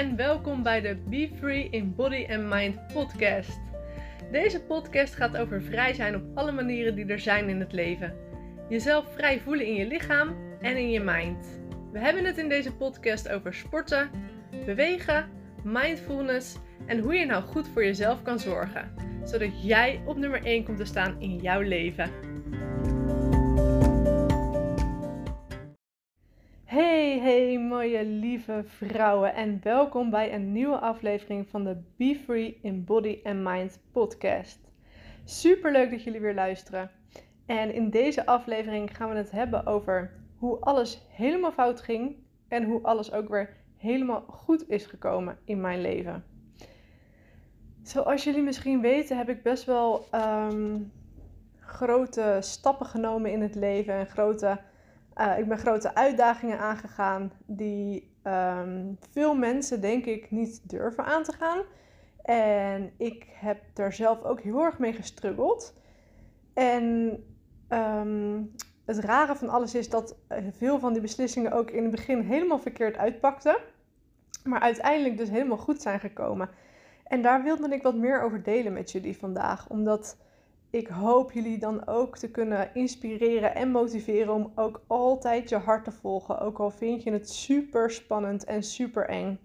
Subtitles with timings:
[0.00, 3.60] en welkom bij de Be Free in Body and Mind podcast.
[4.32, 8.14] Deze podcast gaat over vrij zijn op alle manieren die er zijn in het leven.
[8.68, 11.60] Jezelf vrij voelen in je lichaam en in je mind.
[11.92, 14.10] We hebben het in deze podcast over sporten,
[14.64, 15.28] bewegen,
[15.64, 16.56] mindfulness
[16.86, 18.94] en hoe je nou goed voor jezelf kan zorgen,
[19.24, 22.10] zodat jij op nummer 1 komt te staan in jouw leven.
[26.70, 32.58] Hey, hey, mooie lieve vrouwen en welkom bij een nieuwe aflevering van de Be Free
[32.62, 34.58] in Body and Mind podcast.
[35.24, 36.90] Super leuk dat jullie weer luisteren.
[37.46, 42.16] En in deze aflevering gaan we het hebben over hoe alles helemaal fout ging
[42.48, 46.24] en hoe alles ook weer helemaal goed is gekomen in mijn leven.
[47.82, 50.78] Zoals jullie misschien weten heb ik best wel ehm,
[51.58, 54.58] grote stappen genomen in het leven en grote
[55.20, 61.22] uh, ik ben grote uitdagingen aangegaan die ehm, veel mensen, denk ik, niet durven aan
[61.22, 61.62] te gaan.
[62.22, 65.74] En ik heb daar zelf ook heel erg mee gestruggeld.
[66.54, 67.16] En
[67.68, 68.54] um,
[68.84, 70.16] het rare van alles is dat
[70.56, 73.56] veel van die beslissingen ook in het begin helemaal verkeerd uitpakten.
[74.44, 76.50] Maar uiteindelijk dus helemaal goed zijn gekomen.
[77.04, 79.68] En daar wilde ik wat meer over delen met jullie vandaag.
[79.68, 80.16] Omdat
[80.70, 85.84] ik hoop jullie dan ook te kunnen inspireren en motiveren om ook altijd je hart
[85.84, 86.38] te volgen.
[86.38, 89.38] Ook al vind je het super spannend en super eng.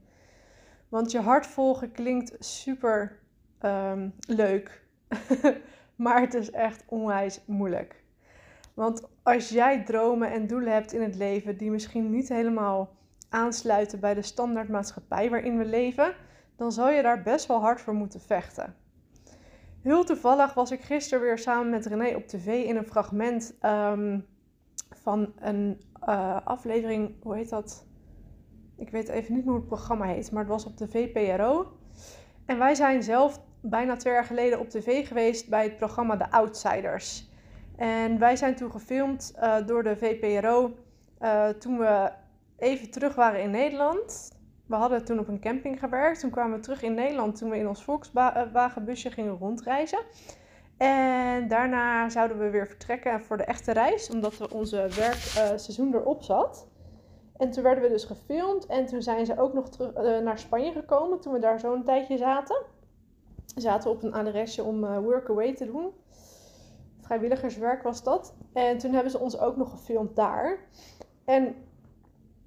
[0.89, 3.19] Want je hart volgen klinkt super
[3.61, 4.83] um, leuk.
[5.95, 8.03] maar het is echt onwijs moeilijk.
[8.73, 12.95] Want als jij dromen en doelen hebt in het leven die misschien niet helemaal
[13.29, 16.15] aansluiten bij de standaardmaatschappij waarin we leven,
[16.55, 18.75] dan zal je daar best wel hard voor moeten vechten.
[19.85, 24.19] Heel toevallig was ik gisteren weer samen met René op tv in een fragment ehm,
[24.89, 27.85] van een uh, aflevering, hoe heet dat?
[28.77, 31.77] Ik weet even niet meer hoe het programma heet, maar het was op de VPRO.
[32.45, 36.31] En wij zijn zelf bijna twee jaar geleden op tv geweest bij het programma The
[36.31, 37.29] Outsiders.
[37.75, 40.75] En wij zijn toen gefilmd uh, door de VPRO
[41.17, 42.11] eh, toen we
[42.57, 44.34] even terug waren in Nederland
[44.67, 46.19] we hadden toen op een camping gewerkt.
[46.19, 49.99] Toen kwamen we terug in Nederland toen we in ons Volkswagenbusje gingen rondreizen.
[50.77, 56.23] En daarna zouden we weer vertrekken voor de echte reis, omdat we onze werkseizoen erop
[56.23, 56.67] zat.
[57.37, 60.39] En toen werden we dus gefilmd en toen zijn ze ook nog terug uh, naar
[60.39, 62.61] Spanje gekomen toen we daar zo'n tijdje zaten.
[63.55, 65.91] We zaten op een adresje om uh, workaway te doen.
[67.01, 68.35] Vrijwilligerswerk was dat.
[68.53, 70.59] En toen hebben ze ons ook nog gefilmd daar.
[71.25, 71.55] En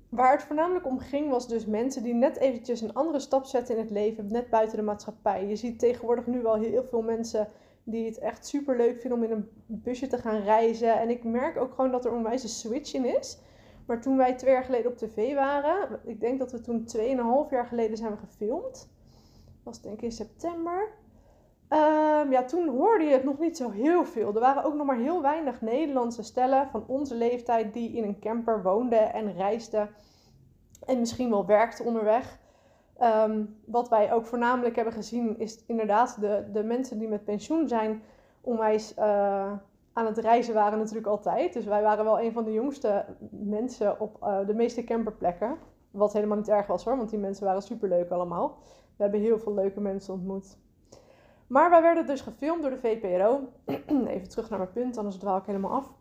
[0.09, 3.75] Waar het voornamelijk om ging was dus mensen die net eventjes een andere stap zetten
[3.75, 5.47] in het leven, net buiten de maatschappij.
[5.47, 7.49] Je ziet tegenwoordig nu wel heel veel mensen
[7.85, 11.01] die het echt super leuk vinden om in een busje te gaan reizen.
[11.01, 13.39] En ik merk ook gewoon dat er onwijs een switch in is.
[13.87, 16.89] Maar toen wij twee jaar geleden op tv waren, ik denk dat we toen
[17.47, 18.73] 2,5 jaar geleden zijn we gefilmd.
[18.73, 20.89] Dat was denk ik in september.
[21.71, 24.35] Um, ja, toen hoorde je het nog niet zo heel veel.
[24.35, 28.19] Er waren ook nog maar heel weinig Nederlandse stellen van onze leeftijd die in een
[28.19, 29.91] camper woonden en reisden.
[30.87, 32.39] En misschien wel werkten onderweg.
[33.03, 37.69] Um, wat wij ook voornamelijk hebben gezien is inderdaad de, de mensen die met pensioen
[37.69, 38.03] zijn
[38.41, 39.53] onwijs uh,
[39.93, 41.53] aan het reizen waren natuurlijk altijd.
[41.53, 45.57] Dus wij waren wel een van de jongste mensen op uh, de meeste camperplekken.
[45.91, 48.59] Wat helemaal niet erg was hoor, want die mensen waren superleuk allemaal.
[48.97, 50.57] We hebben heel veel leuke mensen ontmoet.
[51.49, 53.53] Maar wij werden dus gefilmd door de VPRO.
[54.07, 55.93] Even terug naar mijn punt, anders dwaal ik helemaal af.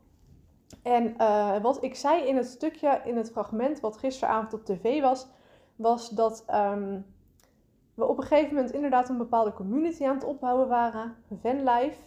[0.83, 5.01] En uh, wat ik zei in het stukje, in het fragment wat gisteravond op tv
[5.01, 5.27] was,
[5.75, 7.05] was dat um,
[7.93, 11.99] we op een gegeven moment inderdaad een bepaalde community aan het opbouwen waren, Vanlife.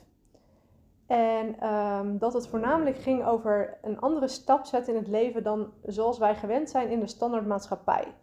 [1.06, 5.72] En um, dat het voornamelijk ging over een andere stap zetten in het leven dan
[5.82, 8.14] zoals wij gewend zijn in de standaardmaatschappij.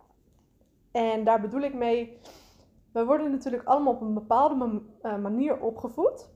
[0.91, 2.19] En daar bedoel ik mee
[2.97, 6.29] we worden natuurlijk allemaal op een bepaalde eh, manier opgevoed.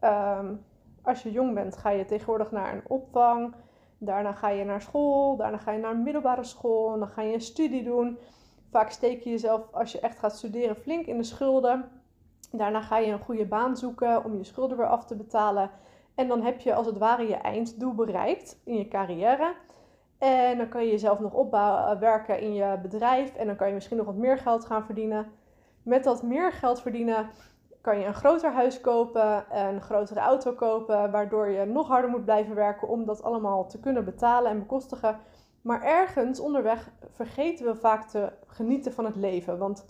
[0.00, 0.54] Ehm,
[1.02, 3.54] als je jong bent, ga je tegenwoordig naar een opvang.
[3.98, 5.36] Daarna ga je naar school.
[5.36, 6.92] Daarna ga je naar middelbare school.
[6.92, 8.18] En dan ga je een studie doen.
[8.70, 11.88] Vaak steek je jezelf, als je echt gaat studeren, flink in de schulden.
[12.52, 15.70] Daarna ga je een goede baan zoeken om je schulden weer af te betalen.
[16.14, 19.54] En dan heb je als het ware je einddoel bereikt in je carrière.
[20.18, 23.34] En dan kan je jezelf nog opbouwen, werken in je bedrijf.
[23.34, 25.26] En dan kan je misschien nog wat meer geld gaan verdienen.
[25.86, 27.30] Met dat meer geld verdienen
[27.80, 32.24] kan je een groter huis kopen, een grotere auto kopen, waardoor je nog harder moet
[32.24, 35.18] blijven werken om dat allemaal te kunnen betalen en bekostigen.
[35.62, 39.58] Maar ergens onderweg vergeten we vaak te genieten van het leven.
[39.58, 39.84] Want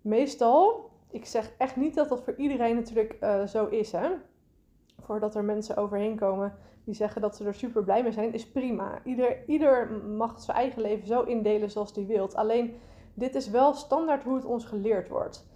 [0.00, 4.08] meestal, ik zeg echt niet dat dat voor iedereen natuurlijk uh, zo is, hè.
[5.00, 6.54] Voordat er mensen overheen komen
[6.84, 9.00] die zeggen dat ze er super blij mee zijn, is prima.
[9.04, 12.34] Ieder, ieder mag zijn eigen leven zo indelen zoals hij wilt.
[12.34, 12.76] Alleen
[13.14, 15.50] dit is wel standaard hoe het ons geleerd wordt.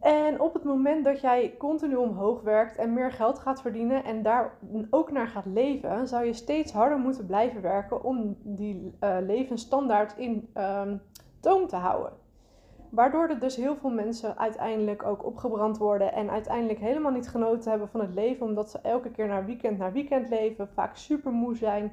[0.00, 4.22] En op het moment dat jij continu omhoog werkt en meer geld gaat verdienen en
[4.22, 4.52] daar
[4.90, 10.16] ook naar gaat leven, zou je steeds harder moeten blijven werken om die uh, levensstandaard
[10.16, 10.82] in uh,
[11.40, 12.12] toom te houden.
[12.90, 17.70] Waardoor er dus heel veel mensen uiteindelijk ook opgebrand worden en uiteindelijk helemaal niet genoten
[17.70, 21.32] hebben van het leven, omdat ze elke keer naar weekend naar weekend leven, vaak super
[21.32, 21.92] moe zijn,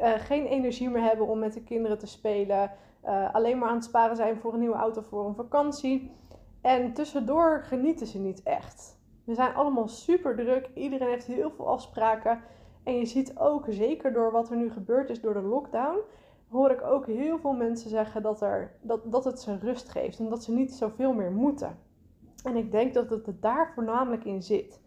[0.00, 2.70] uh, geen energie meer hebben om met de kinderen te spelen,
[3.04, 6.10] uh, alleen maar aan het sparen zijn voor een nieuwe auto voor een vakantie.
[6.60, 8.98] En tussendoor genieten ze niet echt.
[9.24, 12.40] We zijn allemaal super druk, iedereen heeft heel veel afspraken.
[12.82, 15.98] En je ziet ook, zeker door wat er nu gebeurd is door de lockdown,
[16.48, 20.20] hoor ik ook heel veel mensen zeggen dat, er, dat, dat het ze rust geeft.
[20.20, 21.78] Omdat ze niet zoveel meer moeten.
[22.44, 24.80] En ik denk dat het daar voornamelijk in zit.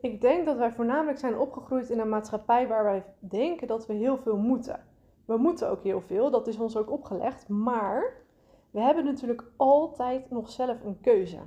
[0.00, 3.92] Ik denk dat wij voornamelijk zijn opgegroeid in een maatschappij waar wij denken dat we
[3.92, 4.80] heel veel moeten.
[5.24, 7.48] We moeten ook heel veel, dat is ons ook opgelegd.
[7.48, 8.22] Maar
[8.70, 11.38] we hebben natuurlijk altijd nog zelf een keuze.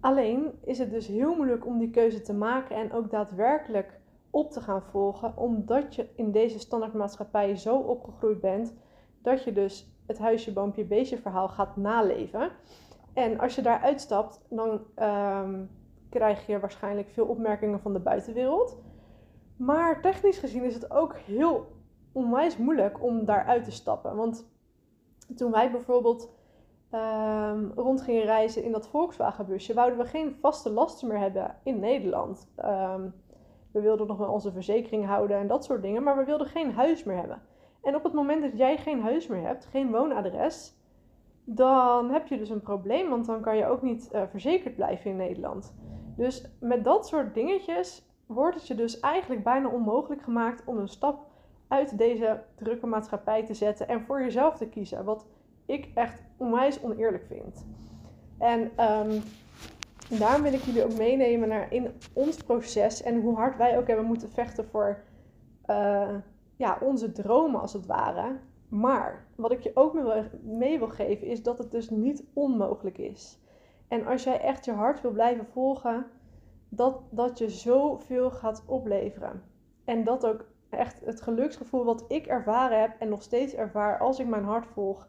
[0.00, 4.00] Alleen is het dus heel moeilijk om die keuze te maken en ook daadwerkelijk
[4.30, 8.74] op te gaan volgen, omdat je in deze standaardmaatschappij zo opgegroeid bent
[9.22, 12.50] dat je dus het huisje, boompje, beestje verhaal gaat naleven.
[13.12, 15.70] En als je daar uitstapt, dan um,
[16.08, 18.76] krijg je waarschijnlijk veel opmerkingen van de buitenwereld.
[19.56, 21.66] Maar technisch gezien is het ook heel
[22.12, 24.16] onwijs moeilijk om daaruit te stappen.
[24.16, 24.50] Want
[25.36, 26.30] toen wij bijvoorbeeld
[26.92, 31.78] um, rond gingen reizen in dat Volkswagenbusje, wouden we geen vaste lasten meer hebben in
[31.78, 32.52] Nederland.
[32.64, 33.14] Um,
[33.72, 36.72] we wilden nog wel onze verzekering houden en dat soort dingen, maar we wilden geen
[36.72, 37.42] huis meer hebben.
[37.82, 40.76] En op het moment dat jij geen huis meer hebt, geen woonadres,
[41.44, 45.10] dan heb je dus een probleem, want dan kan je ook niet uh, verzekerd blijven
[45.10, 45.74] in Nederland.
[46.16, 50.88] Dus met dat soort dingetjes wordt het je dus eigenlijk bijna onmogelijk gemaakt om een
[50.88, 51.26] stap
[51.72, 55.04] uit deze drukke maatschappij te zetten en voor jezelf te kiezen.
[55.04, 55.26] Wat
[55.66, 57.66] ik echt onwijs oneerlijk vind.
[58.38, 59.22] En um,
[60.18, 63.86] daarom wil ik jullie ook meenemen naar in ons proces en hoe hard wij ook
[63.86, 65.02] hebben moeten vechten voor
[65.66, 66.14] uh,
[66.56, 68.38] ja, onze dromen als het ware.
[68.68, 73.38] Maar wat ik je ook mee wil geven is dat het dus niet onmogelijk is.
[73.88, 76.06] En als jij echt je hart wil blijven volgen,
[76.68, 79.42] dat dat je zoveel gaat opleveren.
[79.84, 84.18] En dat ook echt het geluksgevoel wat ik ervaren heb en nog steeds ervaar als
[84.18, 85.08] ik mijn hart volg.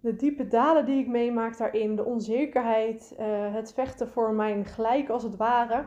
[0.00, 5.08] De diepe dalen die ik meemaak daarin, de onzekerheid, uh, het vechten voor mijn gelijk
[5.08, 5.84] als het ware.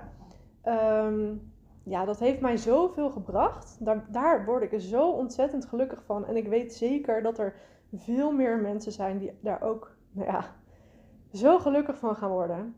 [0.65, 1.51] Um,
[1.83, 3.77] ja, dat heeft mij zoveel gebracht.
[3.79, 6.25] Daar, daar word ik zo ontzettend gelukkig van.
[6.25, 7.55] En ik weet zeker dat er
[7.93, 10.55] veel meer mensen zijn die daar ook nou ja,
[11.33, 12.75] zo gelukkig van gaan worden.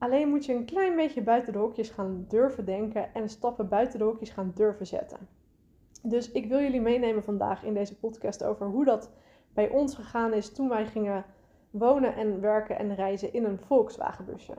[0.00, 3.98] Alleen moet je een klein beetje buiten de hokjes gaan durven denken en stappen buiten
[3.98, 5.18] de hokjes gaan durven zetten.
[6.02, 9.10] Dus ik wil jullie meenemen vandaag in deze podcast over hoe dat
[9.54, 11.24] bij ons gegaan is toen wij gingen
[11.70, 14.54] wonen en werken en reizen in een Volkswagenbusje.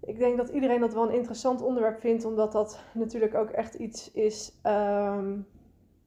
[0.00, 3.74] Ik denk dat iedereen dat wel een interessant onderwerp vindt, omdat dat natuurlijk ook echt
[3.74, 5.46] iets is um,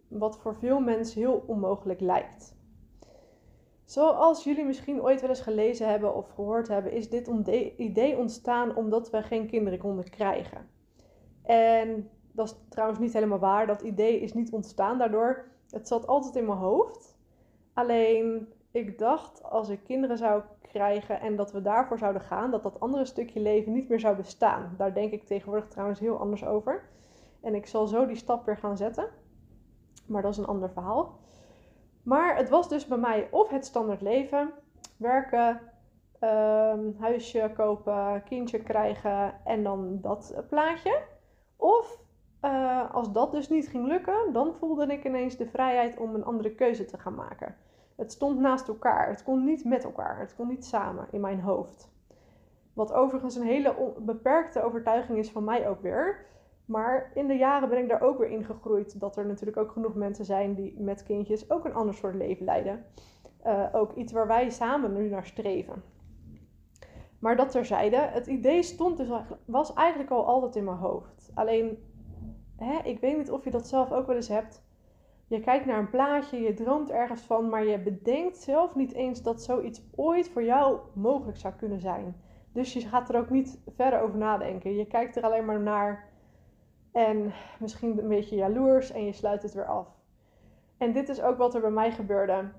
[0.07, 2.56] wat voor veel mensen heel onmogelijk lijkt.
[3.94, 7.28] Zoals jullie misschien ooit wel eens gelezen hebben of gehoord hebben, is dit
[7.78, 10.69] idee ontstaan omdat we geen kinderen konden krijgen.
[11.44, 13.68] En dat is trouwens niet helemaal waar.
[13.68, 15.45] Dat idee is niet ontstaan daardoor.
[15.69, 17.18] Het zat altijd in mijn hoofd.
[17.73, 22.64] Alleen ik dacht als ik kinderen zou krijgen en dat we daarvoor zouden gaan, dat
[22.64, 24.73] dat andere stukje leven niet meer zou bestaan.
[24.78, 26.90] Daar denk ik tegenwoordig trouwens heel anders over.
[27.42, 29.07] En ik zal zo die stap weer gaan zetten.
[30.07, 31.21] Maar dat is een ander verhaal.
[32.04, 34.52] Maar het was dus bij mij of het standaard leven,
[34.98, 35.62] werken,
[36.22, 41.02] um, huisje kopen, kindje krijgen en dan dat plaatje.
[41.56, 42.00] Of
[42.42, 46.26] uh, als dat dus niet ging lukken, dan voelde ik ineens de vrijheid om een
[46.26, 47.56] andere keuze te gaan maken.
[47.95, 49.07] Het stond naast elkaar.
[49.10, 50.19] Het kon niet met elkaar.
[50.19, 51.92] Het kon niet samen in mijn hoofd.
[52.74, 56.26] Wat overigens een hele beperkte overtuiging is van mij ook weer.
[56.66, 59.72] Maar in de jaren ben ik daar ook weer in gegroeid dat er natuurlijk ook
[59.72, 62.86] genoeg mensen zijn die met kindjes ook een ander soort leven leiden.
[63.46, 65.84] Uh, ook iets waar wij samen nu naar streven.
[67.20, 69.08] Maar dat terzijde, het idee stond dus,
[69.46, 71.32] was eigenlijk al altijd in mijn hoofd.
[71.34, 71.78] Alleen,
[72.58, 74.64] hè, ik weet niet of je dat zelf ook wel eens hebt.
[75.28, 79.22] Je kijkt naar een plaatje, je droomt ergens van, maar je bedenkt zelf niet eens
[79.22, 82.16] dat zoiets ooit voor jou mogelijk zou kunnen zijn.
[82.52, 84.76] Dus je gaat er ook niet verder over nadenken.
[84.76, 86.13] Je kijkt er alleen maar naar
[86.94, 89.88] en misschien een beetje jaloers en je sluit het weer af.
[90.78, 92.52] En dit is ook wat er bij mij gebeurde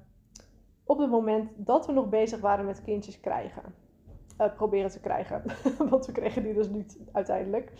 [0.85, 3.63] op het moment dat we nog bezig waren met kindjes krijgen.
[4.41, 5.43] Uh, proberen te krijgen.
[5.91, 7.73] Want we kregen die dus niet uiteindelijk.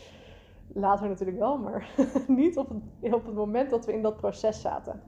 [0.73, 1.89] Later natuurlijk wel, maar
[2.27, 5.03] niet op het, op het moment dat we in dat proces zaten.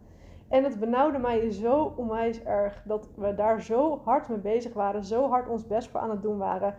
[0.48, 5.04] En het benauwde mij zo onwijs erg dat we daar zo hard mee bezig waren,
[5.04, 6.74] zo hard ons best voor aan het doen waren.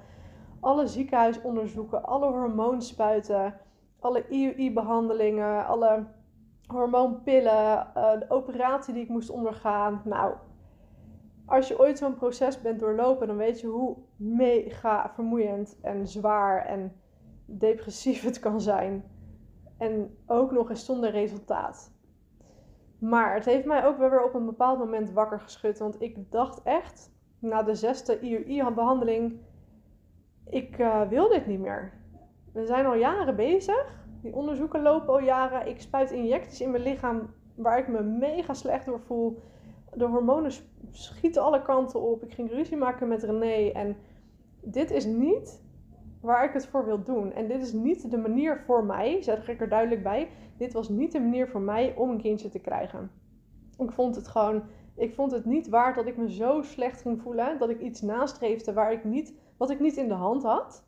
[0.60, 3.54] Alle ziekenhuisonderzoeken, alle hormoonspuiten,
[4.08, 6.06] alle IUI-behandelingen, alle
[6.68, 10.02] hormoonpillen, uh, de operatie die ik moest ondergaan.
[10.06, 10.36] Nou,
[11.46, 16.66] als je ooit zo'n proces bent doorlopen, dan weet je hoe mega vermoeiend en zwaar
[16.66, 17.02] en
[17.46, 19.04] depressief het kan zijn.
[19.78, 21.92] En ook nog eens zonder resultaat.
[23.00, 25.80] Maar het heeft mij ook wel weer op een bepaald moment wakker geschud.
[25.80, 29.40] Want ik dacht echt, na de zesde IUI-behandeling,
[30.50, 31.97] ik uh, wil dit niet meer.
[32.58, 34.06] We zijn al jaren bezig.
[34.22, 35.68] Die onderzoeken lopen al jaren.
[35.68, 39.40] Ik spuit injecties in mijn lichaam waar ik me mega slecht door voel.
[39.94, 40.52] De hormonen
[40.92, 42.24] schieten alle kanten op.
[42.24, 43.72] Ik ging ruzie maken met René.
[43.72, 43.98] En
[44.62, 45.64] dit is niet
[46.22, 47.32] waar ik het voor wil doen.
[47.32, 50.30] En dit is niet de manier voor mij, zeg ik er duidelijk bij.
[50.58, 53.12] Dit was niet de manier voor mij om een kindje te krijgen.
[53.78, 54.64] Ik vond het gewoon,
[54.96, 57.60] ik vond het niet waard dat ik me zo slecht ging voelen.
[57.60, 60.86] Dat ik iets nastreefde waar ik niet, wat ik niet in de hand had.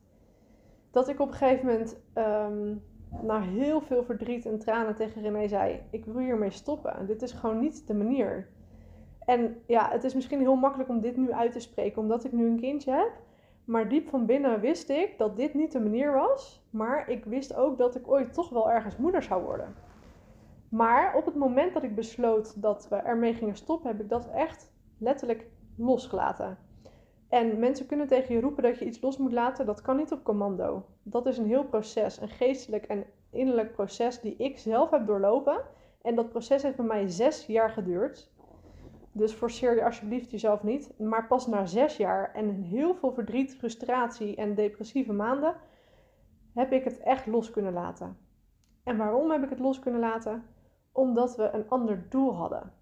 [0.91, 2.84] Dat ik op een gegeven moment um,
[3.22, 7.05] na heel veel verdriet en tranen tegen René zei: Ik wil hiermee stoppen.
[7.05, 8.48] Dit is gewoon niet de manier.
[9.25, 12.31] En ja, het is misschien heel makkelijk om dit nu uit te spreken, omdat ik
[12.31, 13.12] nu een kindje heb.
[13.65, 16.67] Maar diep van binnen wist ik dat dit niet de manier was.
[16.69, 19.75] Maar ik wist ook dat ik ooit toch wel ergens moeder zou worden.
[20.69, 24.29] Maar op het moment dat ik besloot dat we ermee gingen stoppen, heb ik dat
[24.29, 26.58] echt letterlijk losgelaten.
[27.29, 29.65] En mensen kunnen tegen je roepen dat je iets los moet laten.
[29.65, 30.86] Dat kan niet op commando.
[31.03, 35.62] Dat is een heel proces, een geestelijk en innerlijk proces die ik zelf heb doorlopen.
[36.01, 38.31] En dat proces heeft bij mij zes jaar geduurd.
[39.12, 41.00] Dus forceer je alsjeblieft jezelf niet.
[41.00, 45.55] Maar pas na zes jaar en heel veel verdriet, frustratie en depressieve maanden
[46.53, 48.17] heb ik het echt los kunnen laten.
[48.83, 50.43] En waarom heb ik het los kunnen laten?
[50.91, 52.74] Omdat we een ander doel hadden.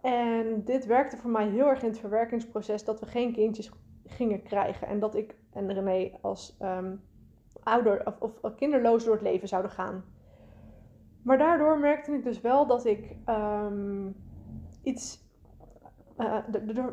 [0.00, 3.70] En dit werkte voor mij heel erg in het verwerkingsproces dat we geen kindjes
[4.06, 4.86] gingen krijgen.
[4.86, 7.02] En dat ik en René als um,
[7.62, 10.04] ouder of, of, kinderloos door het leven zouden gaan.
[11.22, 14.16] Maar daardoor merkte ik dus wel dat ik um,
[14.82, 15.24] iets
[16.18, 16.34] uh,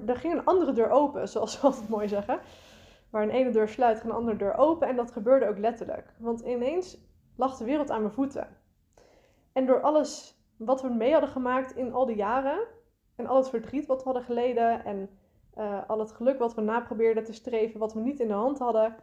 [0.05, 2.39] er ging een andere deur open, zoals we altijd mooi zeggen.
[3.09, 4.87] Waar een ene deur sluit, ging een andere deur open.
[4.87, 6.13] En dat gebeurde ook letterlijk.
[6.17, 6.97] Want ineens
[7.35, 8.47] lag de wereld aan mijn voeten.
[9.51, 12.59] En door alles wat we mee hadden gemaakt in al die jaren.
[13.15, 14.85] En al het verdriet wat we hadden geleden.
[14.85, 15.09] En
[15.57, 18.59] uh, al het geluk wat we naprobeerden te streven, wat we niet in de hand
[18.59, 18.95] hadden.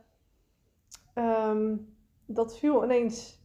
[1.15, 1.95] Um,
[2.27, 3.41] dat viel ineens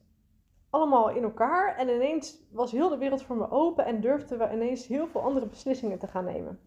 [0.70, 1.76] allemaal in elkaar.
[1.78, 5.22] En ineens was heel de wereld voor me open en durfden we ineens heel veel
[5.22, 6.60] andere beslissingen te gaan nemen.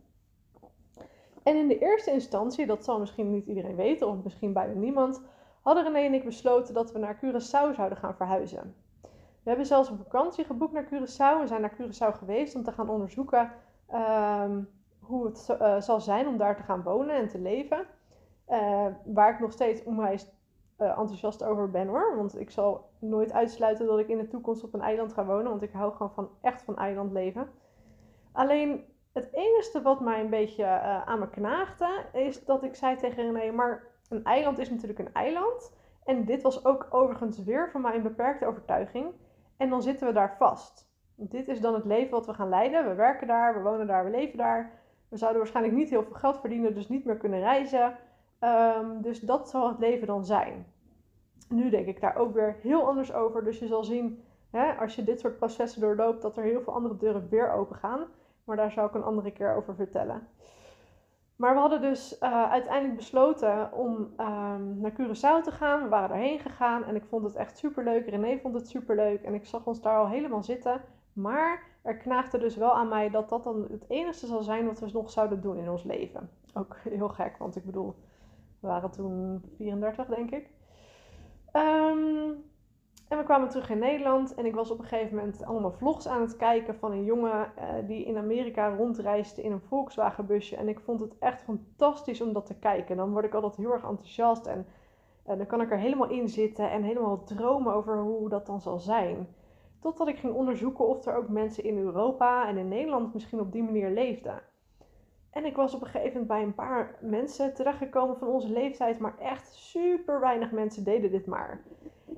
[1.43, 5.23] En in de eerste instantie, dat zal misschien niet iedereen weten, of misschien bijna niemand,
[5.63, 8.75] hadden René en ik besloten dat we naar Curaçao zouden gaan verhuizen.
[9.43, 11.41] We hebben zelfs een vakantie geboekt naar Curaçao.
[11.41, 13.53] We zijn naar Curaçao geweest om te gaan onderzoeken
[13.89, 14.63] ehm,
[15.01, 17.87] hoe het uh, zal zijn om daar te gaan wonen en te leven.
[18.49, 20.31] Uh, waar ik nog steeds onwijs
[20.79, 22.17] uh, enthousiast over ben hoor.
[22.17, 25.51] Want ik zal nooit uitsluiten dat ik in de toekomst op een eiland ga wonen.
[25.51, 27.51] Want ik hou gewoon van echt van eilandleven.
[28.33, 30.67] Alleen het enige wat mij een beetje
[31.05, 35.13] aan me knaagde, is dat ik zei tegen René, maar een eiland is natuurlijk een
[35.13, 35.73] eiland.
[36.05, 39.15] En dit was ook overigens weer van mij een beperkte overtuiging.
[39.57, 40.88] En dan zitten we daar vast.
[41.21, 42.89] Dit is dan het leven wat we gaan leiden.
[42.89, 44.73] We werken daar, we wonen daar, we leven daar.
[45.09, 47.97] We zouden waarschijnlijk niet heel veel geld verdienen, dus niet meer kunnen reizen.
[48.41, 50.67] Um, dus dat zal het leven dan zijn.
[51.49, 53.45] Nu denk ik daar ook weer heel anders over.
[53.45, 56.75] Dus je zal zien, hè, als je dit soort processen doorloopt, dat er heel veel
[56.75, 58.07] andere deuren weer open gaan.
[58.45, 60.29] Maar daar zou ik een andere keer over vertellen.
[61.37, 65.83] Maar we hadden dus uh, uiteindelijk besloten om um, naar Curaçao te gaan.
[65.83, 68.09] We waren daarheen gegaan en ik vond het echt superleuk.
[68.09, 70.81] René vond het superleuk en ik zag ons daar al helemaal zitten.
[71.21, 74.81] Maar er knaagde dus wel aan mij dat dat dan het enige zal zijn wat
[74.81, 76.31] we nog zouden doen in ons leven.
[76.55, 77.95] Ook heel gek, want ik bedoel,
[78.61, 80.51] we waren toen 34, denk ik.
[81.53, 82.45] Um,
[83.09, 86.09] en we kwamen terug in Nederland en ik was op een gegeven moment allemaal vlogs
[86.09, 90.57] aan het kijken van een jongen uh, die in Amerika rondreisde in een Volkswagen busje.
[90.57, 92.97] En ik vond het echt fantastisch om dat te kijken.
[92.97, 94.67] Dan word ik altijd heel erg enthousiast en
[95.25, 98.79] dan kan ik er helemaal in zitten en helemaal dromen over hoe dat dan zal
[98.79, 99.29] zijn.
[99.81, 103.53] Totdat ik ging onderzoeken of er ook mensen in Europa en in Nederland misschien op
[103.53, 104.43] die manier leefden.
[105.31, 108.99] En ik was op een gegeven moment bij een paar mensen terechtgekomen van onze leeftijd,
[108.99, 111.63] maar echt super weinig mensen deden dit maar.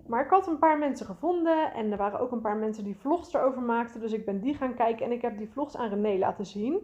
[0.06, 2.96] Maar ik had een paar mensen gevonden en er waren ook een paar mensen die
[2.96, 4.00] vlogs erover maakten.
[4.00, 6.78] Dus ik ben die gaan kijken en ik heb die vlogs aan René laten zien.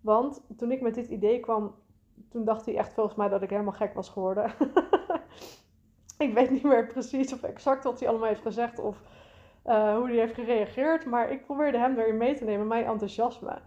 [0.00, 1.74] Want toen ik met dit idee kwam,
[2.28, 4.52] toen dacht hij echt volgens mij dat ik helemaal gek was geworden.
[6.18, 9.02] ik weet niet meer precies of exact wat hij allemaal heeft gezegd of
[9.66, 11.04] uh, hoe hij heeft gereageerd.
[11.04, 13.58] Maar ik probeerde hem erin mee te nemen, mijn enthousiasme.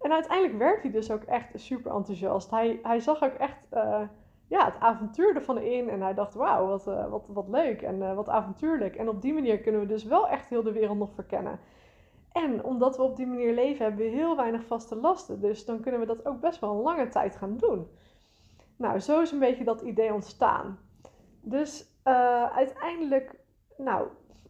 [0.00, 2.50] En uiteindelijk werd hij dus ook echt super enthousiast.
[2.50, 4.00] Hij, hij zag ook echt uh,
[4.48, 5.88] ja, het avontuur ervan in.
[5.88, 8.96] En hij dacht, wauw, wat, uh, wat, wat leuk en wat avontuurlijk.
[8.96, 11.58] En op die manier kunnen we dus wel echt heel de wereld nog verkennen.
[12.32, 15.40] En omdat we op die manier leven, hebben we heel weinig vaste lasten.
[15.40, 17.88] Dus dan kunnen we dat ook best wel een lange tijd gaan doen.
[18.76, 20.78] Nou, zo is een beetje dat idee ontstaan.
[21.40, 21.86] Dus
[22.52, 23.34] uiteindelijk,
[23.76, 24.08] nou,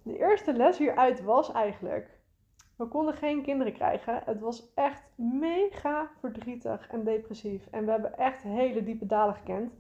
[0.09, 2.19] de eerste les hieruit was eigenlijk,
[2.77, 4.23] we konden geen kinderen krijgen.
[4.25, 7.67] Het was echt mega verdrietig en depressief.
[7.71, 9.73] En we hebben echt hele diepe dalen gekend.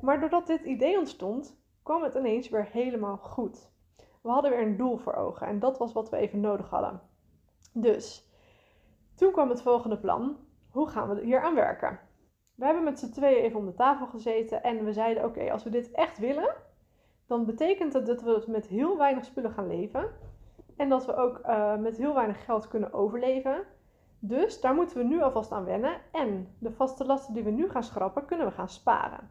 [0.00, 3.70] Maar doordat dit idee ontstond, kwam het ineens weer helemaal goed.
[4.22, 7.00] We hadden weer een doel voor ogen en dat was wat we even nodig hadden.
[7.72, 8.30] Dus,
[9.14, 10.36] toen kwam het volgende plan.
[10.70, 12.00] Hoe gaan we hier aan werken?
[12.54, 15.62] We hebben met z'n tweeën even om de tafel gezeten en we zeiden: Oké, als
[15.62, 16.54] we dit echt willen,
[17.26, 20.10] dan betekent dat dat we met heel weinig spullen gaan leven.
[20.76, 23.64] En dat we ook uh, met heel weinig geld kunnen overleven.
[24.18, 26.00] Dus daar moeten we nu alvast aan wennen.
[26.12, 29.30] En de vaste lasten die we nu gaan schrappen, kunnen we gaan sparen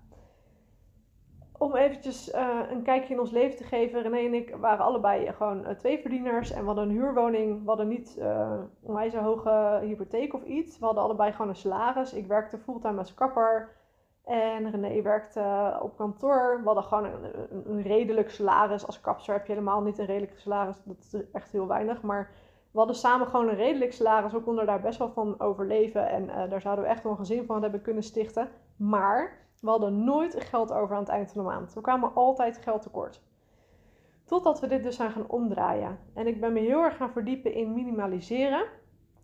[1.57, 4.01] om eventjes uh, een kijkje in ons leven te geven.
[4.01, 6.51] René en ik waren allebei gewoon uh, twee verdieners.
[6.51, 7.61] En we hadden een huurwoning.
[7.61, 8.19] We hadden niet
[8.81, 10.79] onwijs een hoge hypotheek of iets.
[10.79, 12.13] We hadden allebei gewoon een salaris.
[12.13, 13.69] Ik werkte fulltime als kapper.
[14.25, 16.60] En René werkte op kantoor.
[16.60, 17.10] We hadden gewoon
[17.65, 18.86] een, redelijk salaris.
[18.86, 20.75] Als kapster heb je helemaal niet een redelijk salaris.
[20.84, 22.01] Dat is echt heel weinig.
[22.01, 22.32] Maar
[22.72, 24.32] we hadden samen gewoon een redelijk salaris.
[24.32, 26.10] We konden daar best wel van overleven.
[26.10, 28.50] En daar zouden we echt wel een gezin van hebben kunnen stichten.
[28.75, 31.74] Maar we hadden nooit geld over aan het eind van de maand.
[31.74, 33.22] We kwamen altijd geld tekort.
[34.25, 36.00] Totdat we dit dus zijn gaan omdraaien.
[36.13, 38.65] En ik ben me heel erg gaan verdiepen in minimaliseren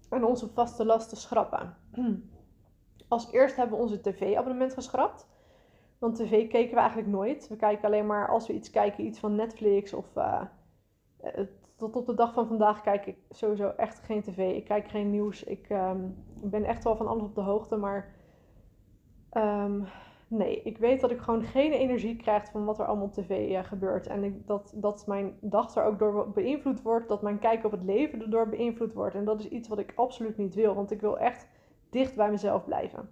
[0.10, 1.78] en onze vaste lasten schrappen.
[3.12, 5.28] Als eerst hebben we onze tv-abonnement geschrapt.
[6.00, 7.48] Want tv keken we eigenlijk nooit.
[7.48, 10.06] We kijken alleen maar als we iets kijken, iets van Netflix of...
[10.16, 10.42] Uh,
[11.76, 14.56] tot op de dag van vandaag kijk ik sowieso echt geen tv.
[14.56, 15.44] Ik kijk geen nieuws.
[15.44, 18.16] Ik um, ben echt wel van alles op de hoogte, maar
[19.34, 19.88] um,
[20.28, 23.50] Nee, ik weet dat ik gewoon geen energie krijg van wat er allemaal op tv
[23.50, 24.08] uh, gebeurt.
[24.08, 27.08] En dat, dat mijn dag er ook door beïnvloed wordt.
[27.08, 29.16] Dat mijn kijk op het leven erdoor beïnvloed wordt.
[29.16, 30.74] En dat is iets wat ik absoluut niet wil.
[30.76, 31.48] Want ik wil echt
[31.92, 33.10] dicht bij mezelf blijven.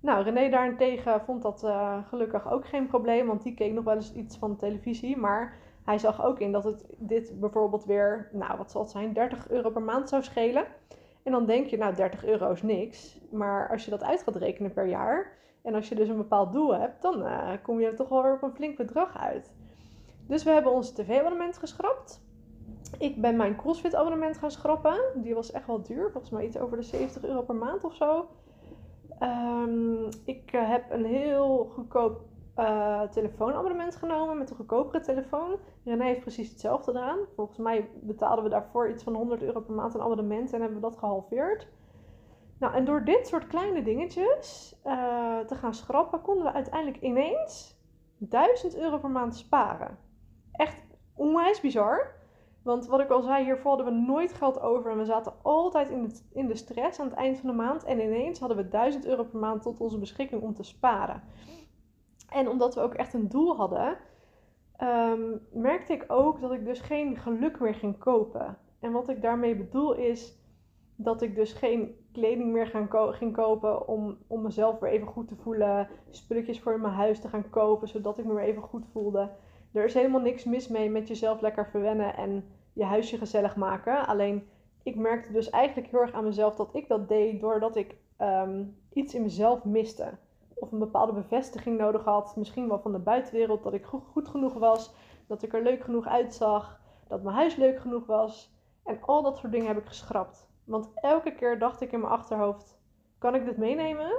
[0.00, 3.26] Nou, René daarentegen vond dat uh, gelukkig ook geen probleem.
[3.26, 5.16] Want die keek nog wel eens iets van televisie.
[5.16, 9.12] Maar hij zag ook in dat het dit bijvoorbeeld weer, nou wat zal het zijn,
[9.12, 10.64] 30 euro per maand zou schelen.
[11.22, 13.20] En dan denk je, nou 30 euro is niks.
[13.30, 16.52] Maar als je dat uit gaat rekenen per jaar en als je dus een bepaald
[16.52, 19.52] doel hebt, dan uh, kom je toch wel weer op een flink bedrag uit.
[20.26, 22.25] Dus we hebben ons tv-abonnement geschrapt.
[22.98, 24.98] Ik ben mijn CrossFit-abonnement gaan schrappen.
[25.14, 27.94] Die was echt wel duur, volgens mij iets over de 70 euro per maand of
[27.94, 28.28] zo.
[29.20, 32.20] Um, ik uh, heb een heel goedkoop
[32.56, 35.56] uh, telefoonabonnement genomen met een goedkopere telefoon.
[35.84, 37.18] René heeft precies hetzelfde gedaan.
[37.34, 40.80] Volgens mij betaalden we daarvoor iets van 100 euro per maand een abonnement en hebben
[40.80, 41.68] we dat gehalveerd.
[42.58, 47.80] Nou, en door dit soort kleine dingetjes uh, te gaan schrappen, konden we uiteindelijk ineens
[48.18, 49.98] 1000 euro per maand sparen.
[50.52, 50.82] Echt
[51.14, 52.14] onwijs bizar.
[52.66, 55.90] Want wat ik al zei, hiervoor hadden we nooit geld over en we zaten altijd
[55.90, 57.84] in de, in de stress aan het eind van de maand.
[57.84, 61.22] En ineens hadden we 1000 euro per maand tot onze beschikking om te sparen.
[62.28, 63.96] En omdat we ook echt een doel hadden,
[64.82, 68.58] um, merkte ik ook dat ik dus geen geluk meer ging kopen.
[68.80, 70.38] En wat ik daarmee bedoel is
[70.96, 75.28] dat ik dus geen kleding meer gaan ging kopen om, om mezelf weer even goed
[75.28, 75.88] te voelen.
[76.10, 79.30] Spulletjes voor mijn huis te gaan kopen, zodat ik me weer even goed voelde.
[79.72, 84.06] Er is helemaal niks mis mee met jezelf lekker verwennen en je huisje gezellig maken.
[84.06, 84.48] Alleen
[84.82, 88.76] ik merkte dus eigenlijk heel erg aan mezelf dat ik dat deed doordat ik um,
[88.92, 90.18] iets in mezelf miste.
[90.54, 92.36] Of een bepaalde bevestiging nodig had.
[92.36, 93.62] Misschien wel van de buitenwereld.
[93.62, 94.94] Dat ik goed genoeg was.
[95.26, 96.80] Dat ik er leuk genoeg uitzag.
[97.08, 98.54] Dat mijn huis leuk genoeg was.
[98.84, 100.48] En al dat soort dingen heb ik geschrapt.
[100.64, 102.78] Want elke keer dacht ik in mijn achterhoofd:
[103.18, 104.12] kan ik dit meenemen?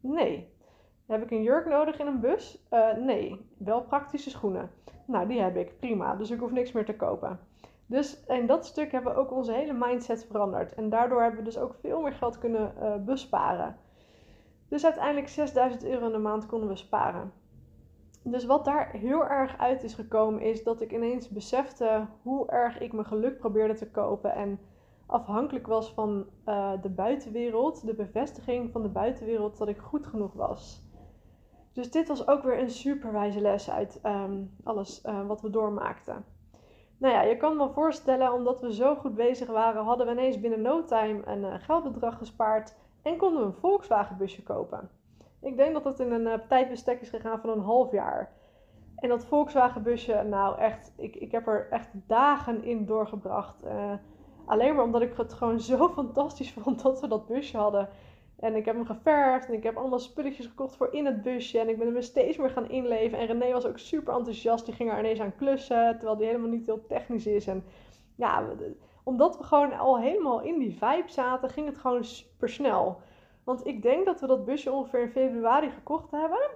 [0.00, 0.58] Nee.
[1.06, 2.66] Heb ik een jurk nodig in een bus?
[2.70, 3.50] Uh, nee.
[3.58, 4.70] Wel praktische schoenen.
[5.10, 5.78] Nou, die heb ik.
[5.78, 6.16] Prima.
[6.16, 7.38] Dus ik hoef niks meer te kopen.
[7.86, 10.74] Dus in dat stuk hebben we ook onze hele mindset veranderd.
[10.74, 13.76] En daardoor hebben we dus ook veel meer geld kunnen uh, besparen.
[14.68, 17.32] Dus uiteindelijk 6000 euro in de maand konden we sparen.
[18.22, 22.80] Dus wat daar heel erg uit is gekomen, is dat ik ineens besefte hoe erg
[22.80, 24.34] ik mijn geluk probeerde te kopen.
[24.34, 24.58] En
[25.06, 30.32] afhankelijk was van uh, de buitenwereld, de bevestiging van de buitenwereld dat ik goed genoeg
[30.32, 30.89] was.
[31.72, 36.24] Dus dit was ook weer een superwijze les uit um, alles uh, wat we doormaakten.
[36.98, 40.40] Nou ja, je kan me voorstellen, omdat we zo goed bezig waren, hadden we ineens
[40.40, 44.90] binnen no time een uh, geldbedrag gespaard en konden we een Volkswagen busje kopen.
[45.40, 48.32] Ik denk dat het in een tijdbestek is gegaan van een half jaar.
[48.96, 53.64] En dat Volkswagen busje, nou echt, ik, ik heb er echt dagen in doorgebracht.
[54.50, 57.88] Alleen maar omdat ik het gewoon zo fantastisch vond dat we dat busje hadden.
[58.40, 61.58] En ik heb hem geverfd en ik heb allemaal spulletjes gekocht voor in het busje.
[61.58, 63.18] En ik ben me steeds meer gaan inleven.
[63.18, 64.64] En René was ook super enthousiast.
[64.64, 67.46] Die ging er ineens aan klussen, terwijl die helemaal niet heel technisch is.
[67.46, 67.64] En
[68.16, 68.44] ja,
[69.04, 73.00] omdat we gewoon al helemaal in die vibe zaten, ging het gewoon super snel.
[73.44, 76.50] Want ik denk dat we dat busje ongeveer in februari gekocht hebben.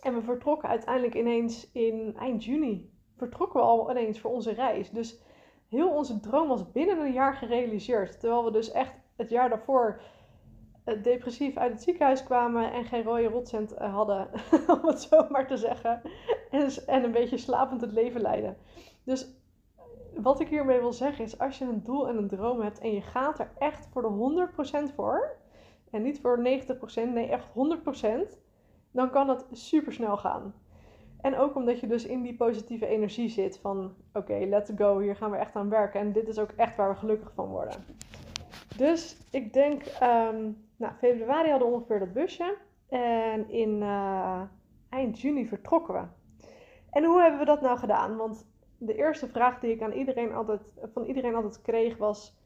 [0.00, 2.90] En we vertrokken uiteindelijk ineens in eind juni.
[3.16, 4.90] Vertrokken we al ineens voor onze reis.
[4.90, 5.20] Dus
[5.68, 8.20] heel onze droom was binnen een jaar gerealiseerd.
[8.20, 10.00] Terwijl we dus echt het jaar daarvoor
[11.02, 14.28] depressief uit het ziekenhuis kwamen en geen rode rotcent eh, hadden,
[14.82, 16.00] om het zo maar te zeggen.
[16.50, 18.56] En, en een beetje slapend het leven leiden.
[19.04, 19.28] Dus
[20.14, 22.92] wat ik hiermee wil zeggen is, als je een doel en een droom hebt en
[22.92, 24.48] je gaat er echt voor de
[24.90, 25.36] 100% voor,
[25.90, 26.42] en niet voor 90%,
[27.12, 28.38] nee echt 100%,
[28.90, 30.54] dan kan het super snel gaan.
[31.20, 35.16] En ook omdat je dus in die positieve energie zit van oké, let's go, hier
[35.16, 36.00] gaan we echt aan werken.
[36.00, 37.84] En dit is ook echt waar we gelukkig van worden.
[38.76, 42.56] Dus ik denk, um, nou, februari hadden we ongeveer dat busje.
[42.88, 44.42] En in uh,
[44.88, 46.02] eind juni vertrokken we.
[46.90, 48.16] En hoe hebben we dat nou gedaan?
[48.16, 48.46] Want
[48.78, 50.60] de eerste vraag die ik aan iedereen altijd,
[50.92, 52.38] van iedereen altijd kreeg was: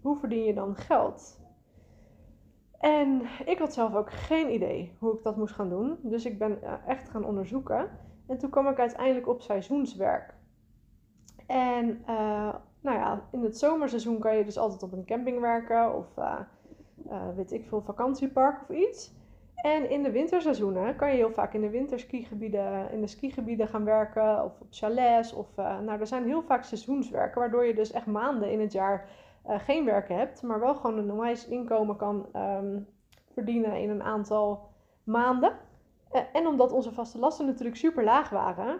[0.00, 1.40] hoe verdien je dan geld?
[2.78, 5.98] En ik had zelf ook geen idee hoe ik dat moest gaan doen.
[6.02, 7.90] Dus ik ben eh, echt gaan onderzoeken.
[8.26, 10.34] En toen kwam ik uiteindelijk op seizoenswerk.
[11.46, 12.54] En uh,
[12.86, 16.40] nou ja, in het zomerseizoen kan je dus altijd op een camping werken of uh,
[17.36, 19.14] weet ik veel, vakantiepark of iets.
[19.54, 23.84] En in de winterseizoenen kan je heel vaak in de winterskigebieden, in de skigebieden gaan
[23.84, 25.32] werken of op chalets.
[25.32, 29.08] Of, nou, er zijn heel vaak seizoenswerken, waardoor je dus echt maanden in het jaar
[29.44, 32.86] geen werk hebt, maar wel gewoon een normaal inkomen kan um,
[33.32, 34.68] verdienen in een aantal
[35.04, 35.52] maanden.
[36.32, 38.78] En omdat onze vaste lasten natuurlijk super laag waren,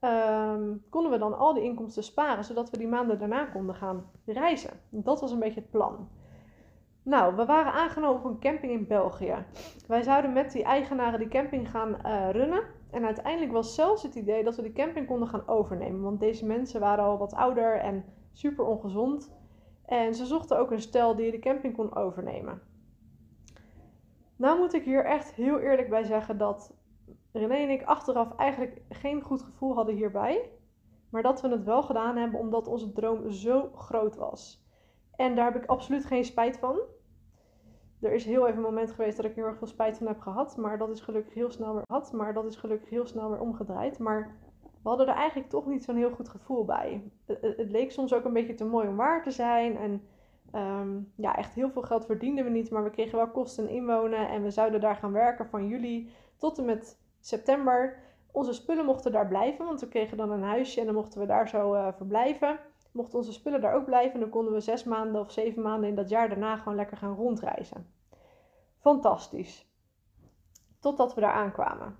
[0.00, 4.10] um, konden we dan al die inkomsten sparen, zodat we die maanden daarna konden gaan
[4.24, 4.70] reizen.
[4.88, 6.08] Dat was een beetje het plan.
[7.02, 9.34] Nou, we waren aangenomen op een camping in België.
[9.86, 12.62] Wij zouden met die eigenaren die camping gaan uh, runnen.
[12.90, 16.02] En uiteindelijk was zelfs het idee dat we die camping konden gaan overnemen.
[16.02, 19.34] Want deze mensen waren al wat ouder en super ongezond.
[19.84, 22.62] En ze zochten ook een stel die de camping kon overnemen.
[24.36, 26.75] Nou moet ik hier echt heel eerlijk bij zeggen dat
[27.36, 30.50] René en ik achteraf eigenlijk geen goed gevoel hadden hierbij.
[31.10, 34.64] Maar dat we het wel gedaan hebben omdat onze droom zo groot was.
[35.16, 36.78] En daar heb ik absoluut geen spijt van.
[38.00, 40.20] Er is heel even een moment geweest dat ik heel erg veel spijt van heb
[40.20, 40.56] gehad.
[40.56, 42.12] Maar dat is gelukkig heel snel weer gehad.
[42.12, 43.98] Maar dat is gelukkig heel snel weer omgedraaid.
[43.98, 44.36] Maar
[44.82, 47.10] we hadden er eigenlijk toch niet zo'n heel goed gevoel bij.
[47.26, 49.76] Het, leek soms ook een beetje te mooi om waar te zijn.
[49.76, 50.02] En
[50.50, 54.28] ehm, ja, echt heel veel geld verdienden we niet, maar we kregen wel kosten inwonen.
[54.28, 57.98] En we zouden daar gaan werken van juli tot en met september.
[58.32, 61.26] Onze spullen mochten daar blijven, want we kregen dan een huisje en dan mochten we
[61.26, 62.58] daar zo uh, verblijven.
[62.92, 65.88] Mochten onze spullen daar ook blijven, en dan konden we zes maanden of zeven maanden
[65.88, 67.94] in dat jaar daarna gewoon lekker gaan rondreizen.
[68.78, 69.70] Fantastisch.
[70.80, 71.96] Totdat we daar aankwamen.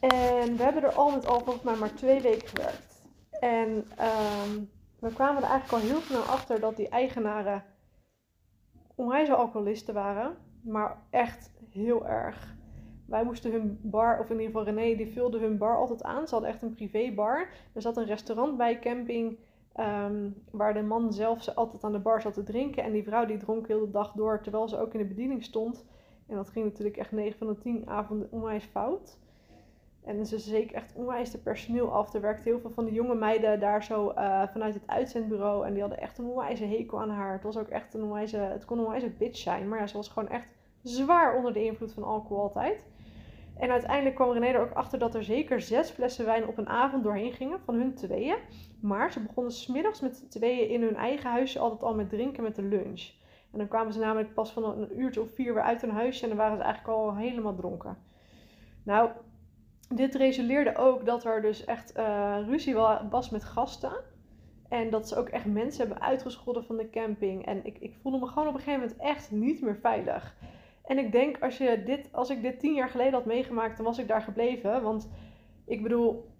[0.00, 3.02] En we hebben er al met al volgens mij maar twee weken gewerkt.
[3.30, 4.70] En um,
[5.00, 7.64] we kwamen er eigenlijk al heel snel achter dat die eigenaren
[8.94, 10.36] onwijs alcoholisten waren.
[10.62, 12.55] Maar echt heel erg.
[13.06, 16.26] Wij moesten hun bar, of in ieder geval René, die vulde hun bar altijd aan.
[16.26, 17.48] Ze hadden echt een privébar.
[17.72, 19.38] Er zat een restaurant bij camping.
[19.80, 22.82] Um, waar de man zelf ze altijd aan de bar zat te drinken.
[22.82, 25.44] En die vrouw die dronk heel de dag door terwijl ze ook in de bediening
[25.44, 25.84] stond.
[26.26, 29.18] En dat ging natuurlijk echt 9 van de 10 avonden onwijs fout.
[30.04, 32.14] En ze zeker echt onwijs de personeel af.
[32.14, 35.66] Er werkten heel veel van de jonge meiden daar zo uh, vanuit het uitzendbureau.
[35.66, 37.32] En die hadden echt een onwijze hekel aan haar.
[37.32, 39.68] Het was ook echt een onwijze, het kon een onwijze bitch zijn.
[39.68, 42.86] Maar ja, ze was gewoon echt zwaar onder de invloed van alcohol altijd.
[43.58, 46.68] En uiteindelijk kwam René er ook achter dat er zeker zes flessen wijn op een
[46.68, 48.36] avond doorheen gingen van hun tweeën.
[48.80, 52.56] Maar ze begonnen smiddags met tweeën in hun eigen huisje altijd al met drinken met
[52.56, 53.10] de lunch.
[53.52, 56.22] En dan kwamen ze namelijk pas van een uurtje of vier weer uit hun huisje
[56.22, 57.98] en dan waren ze eigenlijk al helemaal dronken.
[58.82, 59.10] Nou,
[59.88, 62.74] dit resulteerde ook dat er dus echt uh, ruzie
[63.10, 63.92] was met gasten.
[64.68, 67.46] En dat ze ook echt mensen hebben uitgescholden van de camping.
[67.46, 70.36] En ik, ik voelde me gewoon op een gegeven moment echt niet meer veilig.
[70.86, 73.86] En ik denk, als, je dit, als ik dit tien jaar geleden had meegemaakt, dan
[73.86, 74.82] was ik daar gebleven.
[74.82, 75.10] Want
[75.64, 76.30] ik bedoel,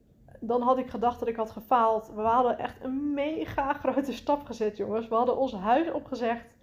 [0.40, 2.12] dan had ik gedacht dat ik had gefaald.
[2.14, 5.08] We hadden echt een mega grote stap gezet, jongens.
[5.08, 6.54] We hadden ons huis opgezegd.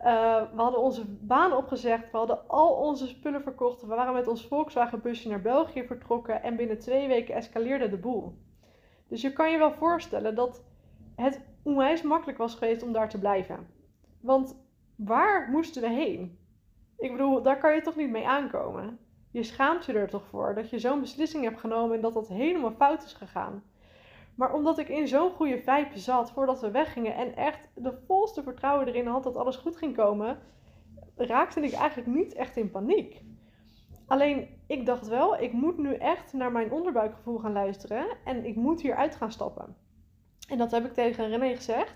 [0.00, 0.06] Uh,
[0.54, 3.80] we hadden onze baan opgezegd, we hadden al onze spullen verkocht.
[3.80, 7.96] We waren met ons Volkswagen busje naar België vertrokken en binnen twee weken escaleerde de
[7.96, 8.38] boel.
[9.08, 10.64] Dus je kan je wel voorstellen dat
[11.16, 13.66] het onwijs makkelijk was geweest om daar te blijven.
[14.20, 14.56] Want
[14.96, 16.37] waar moesten we heen?
[16.98, 18.98] Ik bedoel, daar kan je toch niet mee aankomen?
[19.30, 22.28] Je schaamt je er toch voor dat je zo'n beslissing hebt genomen en dat dat
[22.28, 23.62] helemaal fout is gegaan.
[24.34, 28.42] Maar omdat ik in zo'n goede vibe zat voordat we weggingen en echt de volste
[28.42, 30.38] vertrouwen erin had dat alles goed ging komen,
[31.16, 33.22] raakte ik eigenlijk niet echt in paniek.
[34.06, 38.56] Alleen ik dacht wel, ik moet nu echt naar mijn onderbuikgevoel gaan luisteren en ik
[38.56, 39.76] moet hieruit gaan stappen.
[40.48, 41.94] En dat heb ik tegen René gezegd.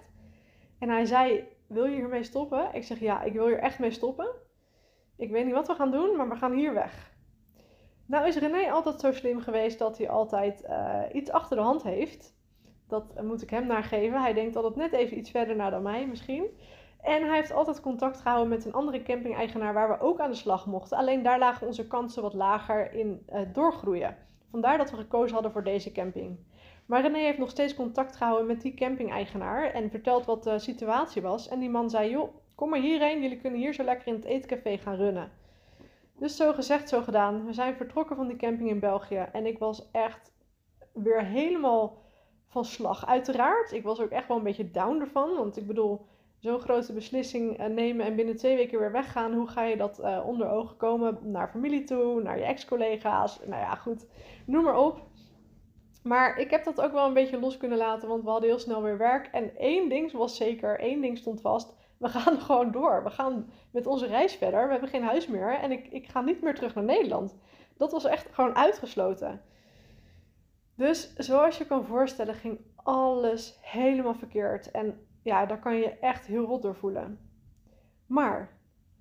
[0.78, 2.74] En hij zei: Wil je hiermee stoppen?
[2.74, 4.28] Ik zeg: Ja, ik wil hier echt mee stoppen.
[5.22, 7.12] Ik weet niet wat we gaan doen, maar we gaan hier weg.
[8.06, 11.82] Nou is René altijd zo slim geweest dat hij altijd uh, iets achter de hand
[11.82, 12.34] heeft.
[12.88, 14.20] Dat moet ik hem nageven.
[14.20, 16.44] Hij denkt altijd net even iets verder naar dan mij misschien.
[17.00, 20.36] En hij heeft altijd contact gehouden met een andere camping-eigenaar waar we ook aan de
[20.36, 20.96] slag mochten.
[20.96, 24.16] Alleen daar lagen onze kansen wat lager in uh, doorgroeien.
[24.50, 26.38] Vandaar dat we gekozen hadden voor deze camping.
[26.86, 31.22] Maar René heeft nog steeds contact gehouden met die camping-eigenaar en vertelt wat de situatie
[31.22, 31.48] was.
[31.48, 34.24] En die man zei: Joh, kom maar hierheen, jullie kunnen hier zo lekker in het
[34.24, 35.30] eetcafé gaan runnen.
[36.18, 37.46] Dus zo gezegd, zo gedaan.
[37.46, 40.32] We zijn vertrokken van die camping in België en ik was echt
[40.92, 42.02] weer helemaal
[42.48, 43.06] van slag.
[43.06, 46.06] Uiteraard, ik was ook echt wel een beetje down ervan, want ik bedoel,
[46.38, 50.00] zo'n grote beslissing eh, nemen en binnen twee weken weer weggaan, hoe ga je dat
[50.00, 53.38] uh, onder ogen komen naar familie toe, naar je ex-collega's?
[53.38, 54.06] Nou ja, goed,
[54.46, 55.00] noem maar op.
[56.02, 58.58] Maar ik heb dat ook wel een beetje los kunnen laten, want we hadden heel
[58.58, 59.26] snel weer werk.
[59.26, 61.80] En één ding was zeker, één ding stond vast.
[62.02, 63.02] We gaan gewoon door.
[63.04, 64.64] We gaan met onze reis verder.
[64.64, 67.36] We hebben geen huis meer en ik, ik ga niet meer terug naar Nederland.
[67.76, 69.40] Dat was echt gewoon uitgesloten.
[70.74, 74.70] Dus zoals je kan voorstellen, ging alles helemaal verkeerd.
[74.70, 77.30] En ja, daar kan je echt heel rot door voelen.
[78.06, 78.58] Maar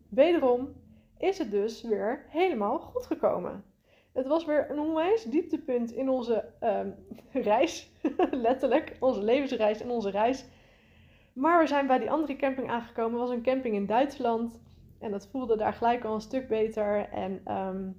[0.10, 0.74] wederom
[1.18, 3.64] is het dus weer helemaal goed gekomen.
[4.14, 6.90] Het was weer een onwijs dieptepunt in onze ehm,
[7.50, 7.92] reis.
[8.48, 10.46] Letterlijk, onze levensreis en onze reis.
[11.34, 13.20] Maar we zijn bij die andere camping aangekomen.
[13.20, 14.60] Het was een camping in Duitsland.
[15.00, 17.10] En dat voelde daar gelijk al een stuk beter.
[17.10, 17.90] En ehm,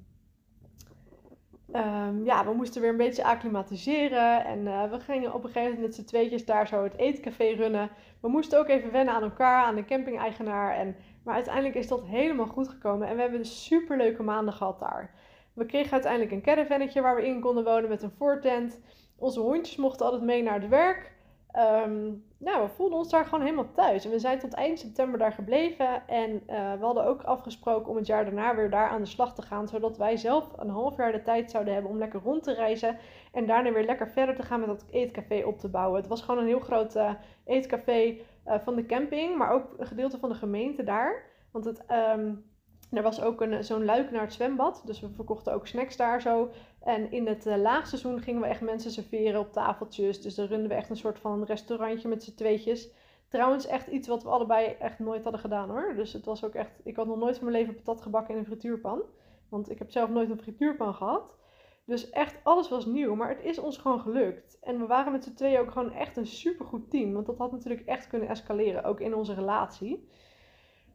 [2.25, 4.45] ja, we moesten weer een beetje acclimatiseren.
[4.45, 7.45] En uh, we gingen op een gegeven moment met z'n tweetjes daar zo het eetcafé
[7.45, 7.91] runnen.
[8.21, 10.77] We moesten ook even wennen aan elkaar, aan de camping-eigenaar.
[10.77, 13.09] En, maar uiteindelijk is dat helemaal goed gekomen.
[13.09, 15.15] En we hebben dus super leuke maanden gehad daar.
[15.55, 18.81] We kregen uiteindelijk een caravannetje waar we in konden wonen met een voortent.
[19.17, 21.12] Onze hondjes mochten altijd mee naar het werk.
[21.57, 24.05] Um, nou, we voelden ons daar gewoon helemaal thuis.
[24.05, 26.09] En we zijn tot eind september daar gebleven.
[26.09, 29.35] En uh, we hadden ook afgesproken om het jaar daarna weer daar aan de slag
[29.35, 29.69] te gaan.
[29.69, 32.99] Zodat wij zelf een half jaar de tijd zouden hebben om lekker rond te reizen.
[33.33, 36.01] En daarna weer lekker verder te gaan met dat eetcafé op te bouwen.
[36.01, 37.13] Het was gewoon een heel groot uh,
[37.45, 39.37] eetcafé uh, van de camping.
[39.37, 41.25] Maar ook een gedeelte van de gemeente daar.
[41.51, 41.85] Want het,
[42.17, 42.45] um,
[42.93, 44.83] er was ook een, zo'n luik naar het zwembad.
[44.85, 46.51] Dus we verkochten ook snacks daar zo.
[46.81, 50.23] En in het uh, laagseizoen gingen we echt mensen serveren op tafeltjes.
[50.23, 52.91] Dus dan runden we echt een soort van restaurantje met z'n tweetjes.
[53.29, 55.95] Trouwens, echt iets wat we allebei echt nooit hadden gedaan hoor.
[55.97, 56.81] Dus het was ook echt.
[56.85, 59.03] Ik had nog nooit van mijn leven patat gebakken in een frituurpan.
[59.49, 61.37] Want ik heb zelf nooit een frituurpan gehad.
[61.85, 63.15] Dus echt alles was nieuw.
[63.15, 64.59] Maar het is ons gewoon gelukt.
[64.61, 67.13] En we waren met z'n tweeën ook gewoon echt een supergoed team.
[67.13, 68.85] Want dat had natuurlijk echt kunnen escaleren.
[68.85, 70.09] Ook in onze relatie.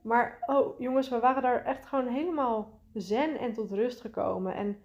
[0.08, 4.56] Maar oh jongens, we waren daar echt gewoon helemaal zen en tot rust gekomen.
[4.56, 4.84] En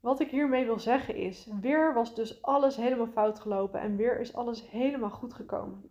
[0.00, 4.20] wat ik hiermee wil zeggen is, weer was dus alles helemaal fout gelopen en weer
[4.20, 5.90] is alles helemaal goed gekomen.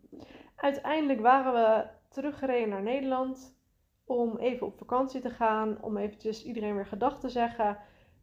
[0.55, 3.59] Uiteindelijk waren we teruggereden naar Nederland
[4.05, 7.77] om even op vakantie te gaan, om eventjes iedereen weer gedag te zeggen.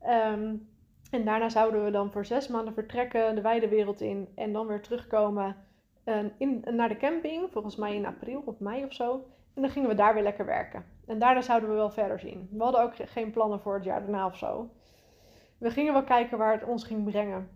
[0.06, 0.68] Um,
[1.10, 4.66] en daarna zouden we dan voor zes maanden vertrekken, de wijde wereld in en dan
[4.66, 5.56] weer terugkomen
[6.04, 9.24] uh, in, naar de camping, volgens mij in april of mei of zo.
[9.58, 10.84] En dan gingen we daar weer lekker werken.
[11.06, 12.48] En daarna zouden we wel verder zien.
[12.50, 14.70] We hadden ook geen plannen voor het jaar daarna of zo.
[15.58, 17.48] We gingen wel kijken waar het ons ging brengen.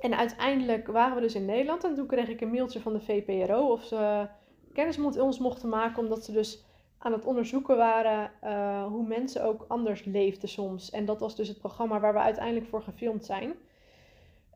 [0.00, 1.84] En uiteindelijk waren we dus in Nederland.
[1.84, 4.28] En toen kreeg ik een mailtje van de VPRO of ze
[4.72, 6.02] kennis met ons mochten maken.
[6.02, 6.64] Omdat ze dus
[6.98, 10.90] aan het onderzoeken waren uh, hoe mensen ook anders leefden soms.
[10.90, 13.54] En dat was dus het programma waar we uiteindelijk voor gefilmd zijn.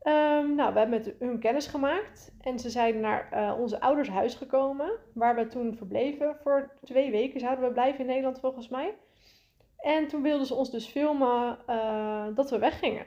[0.03, 4.09] Um, nou, we hebben met hun kennis gemaakt en ze zijn naar uh, onze ouders
[4.09, 6.35] huis gekomen, waar we toen verbleven.
[6.43, 8.97] Voor twee weken zouden we blijven in Nederland volgens mij.
[9.77, 13.05] En toen wilden ze ons dus filmen uh, dat we weggingen.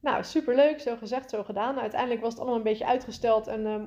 [0.00, 1.78] Nou, superleuk, zo gezegd, zo gedaan.
[1.78, 3.82] Uiteindelijk was het allemaal een beetje uitgesteld en uh,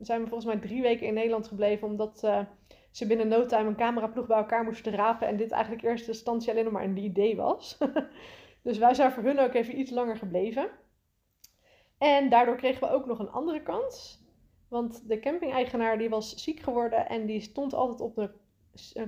[0.00, 2.18] zijn we volgens mij drie weken in Nederland gebleven, omdat
[2.90, 6.10] ze binnen no time een cameraploeg bij elkaar moesten rapen en dit eigenlijk in eerste
[6.10, 7.78] instantie alleen nog maar een idee was.
[8.62, 10.70] dus wij zijn voor hun ook even iets langer gebleven.
[12.00, 14.24] En daardoor kregen we ook nog een andere kans.
[14.68, 18.30] Want de camping-eigenaar die was ziek geworden en die stond altijd op de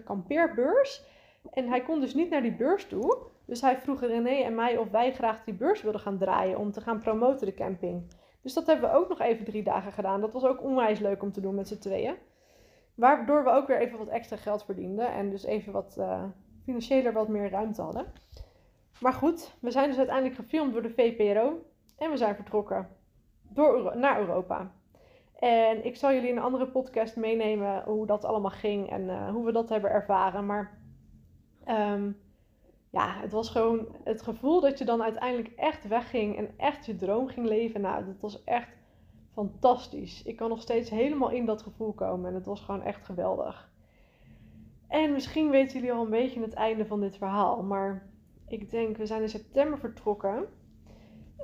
[0.05, 1.05] kampeerbeurs.
[1.51, 3.19] En hij kon dus niet naar die beurs toe.
[3.45, 6.73] Dus hij vroeg René en mij of wij graag die beurs wilden gaan draaien om
[6.73, 8.15] te gaan promoten de camping.
[8.43, 10.21] Dus dat hebben we ook nog even drie dagen gedaan.
[10.21, 12.15] Dat was ook onwijs leuk om te doen met z'n tweeën.
[12.95, 16.25] Waardoor we ook weer even wat extra geld verdienden en dus even wat uh,
[16.65, 18.07] financieler wat meer ruimte hadden.
[19.01, 21.71] Maar goed, we zijn dus uiteindelijk gefilmd door de VPRO
[22.03, 22.89] en we zijn vertrokken
[23.43, 24.73] door, naar Europa.
[25.39, 29.31] En ik zal jullie in een andere podcast meenemen hoe dat allemaal ging en uh,
[29.31, 30.47] hoe we dat hebben ervaren.
[30.47, 30.79] Maar
[31.69, 32.21] um,
[32.91, 36.97] ja, het was gewoon het gevoel dat je dan uiteindelijk echt wegging en echt je
[36.97, 37.81] droom ging leven.
[37.81, 38.77] Nou, dat was echt
[39.33, 40.23] fantastisch.
[40.23, 43.71] Ik kan nog steeds helemaal in dat gevoel komen en het was gewoon echt geweldig.
[44.89, 48.11] En misschien weten jullie al een beetje het einde van dit verhaal, maar
[48.47, 50.47] ik denk, we zijn in september vertrokken.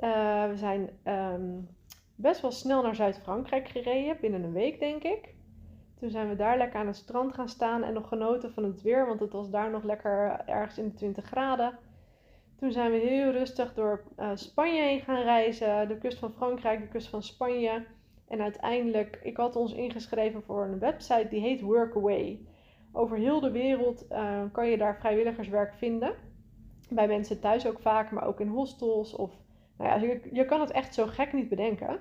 [0.01, 1.69] Uh, we zijn um,
[2.15, 5.33] best wel snel naar Zuid-Frankrijk gereden, binnen een week denk ik.
[5.99, 8.81] Toen zijn we daar lekker aan het strand gaan staan en nog genoten van het
[8.81, 11.77] weer, want het was daar nog lekker ergens in de 20 graden.
[12.59, 16.81] Toen zijn we heel rustig door uh, Spanje heen gaan reizen, de kust van Frankrijk,
[16.81, 17.85] de kust van Spanje.
[18.27, 22.39] En uiteindelijk, ik had ons ingeschreven voor een website die heet Workaway.
[22.91, 26.13] Over heel de wereld uh, kan je daar vrijwilligerswerk vinden.
[26.89, 29.15] Bij mensen thuis ook vaak, maar ook in hostels.
[29.15, 29.31] Of,
[29.79, 31.99] nou ja, je, je kan het echt zo gek niet bedenken.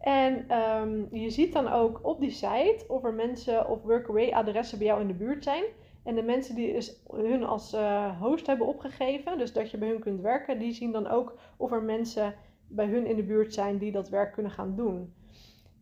[0.00, 4.78] En um, je ziet dan ook op die site of er mensen of workaway adressen
[4.78, 5.64] bij jou in de buurt zijn.
[6.04, 9.88] En de mensen die dus hun als uh, host hebben opgegeven, dus dat je bij
[9.88, 12.34] hun kunt werken, die zien dan ook of er mensen
[12.68, 15.14] bij hun in de buurt zijn die dat werk kunnen gaan doen.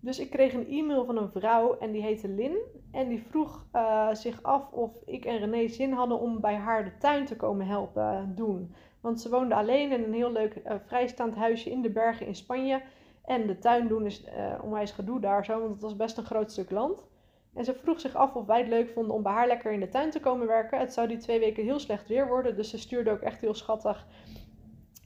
[0.01, 2.57] Dus ik kreeg een e-mail van een vrouw en die heette Lin.
[2.93, 6.85] En die vroeg uh, zich af of ik en René zin hadden om bij haar
[6.85, 8.75] de tuin te komen helpen doen.
[9.05, 12.35] Want ze woonde alleen in een heel leuk uh, vrijstaand huisje in de bergen in
[12.35, 12.83] Spanje.
[13.25, 16.25] En de tuin doen is uh, onwijs gedoe daar zo, want het was best een
[16.25, 17.07] groot stuk land.
[17.55, 19.81] En ze vroeg zich af of wij het leuk vonden om bij haar lekker in
[19.81, 20.79] de tuin te komen werken.
[20.79, 23.55] Het zou die twee weken heel slecht weer worden, dus ze stuurde ook echt heel
[23.55, 24.07] schattig.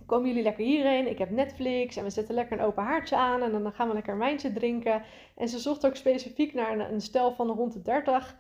[0.07, 1.11] Komen jullie lekker hierheen?
[1.11, 3.95] Ik heb Netflix en we zetten lekker een open haartje aan en dan gaan we
[3.95, 5.03] lekker een wijntje drinken.
[5.37, 8.37] En ze zocht ook specifiek naar een, een stel van rond de 30.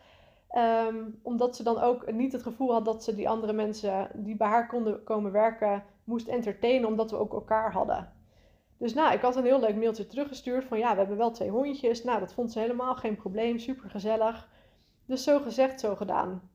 [0.56, 4.37] Um, omdat ze dan ook niet het gevoel had dat ze die andere mensen die
[4.37, 8.12] bij haar konden komen werken moest entertainen, omdat we ook elkaar hadden.
[8.78, 11.50] Dus nou, ik had een heel leuk mailtje teruggestuurd van ja, we hebben wel twee
[11.50, 12.04] hondjes.
[12.04, 14.48] Nou, dat vond ze helemaal geen probleem, super gezellig.
[15.06, 16.50] Dus zo gezegd, zo gedaan.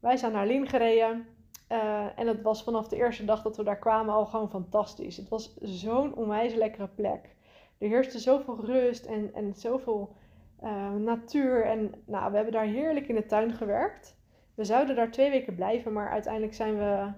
[0.00, 1.26] Wij zijn naar Lien gereden.
[1.68, 5.16] Uh, en het was vanaf de eerste dag dat we daar kwamen al gewoon fantastisch.
[5.16, 7.36] Het was zo'n onwijs lekkere plek.
[7.78, 10.16] Er heerste zoveel rust en, en zoveel
[10.62, 11.64] uh, natuur.
[11.64, 14.16] En nou, we hebben daar heerlijk in de tuin gewerkt.
[14.54, 17.12] We zouden daar twee weken blijven, maar uiteindelijk zijn we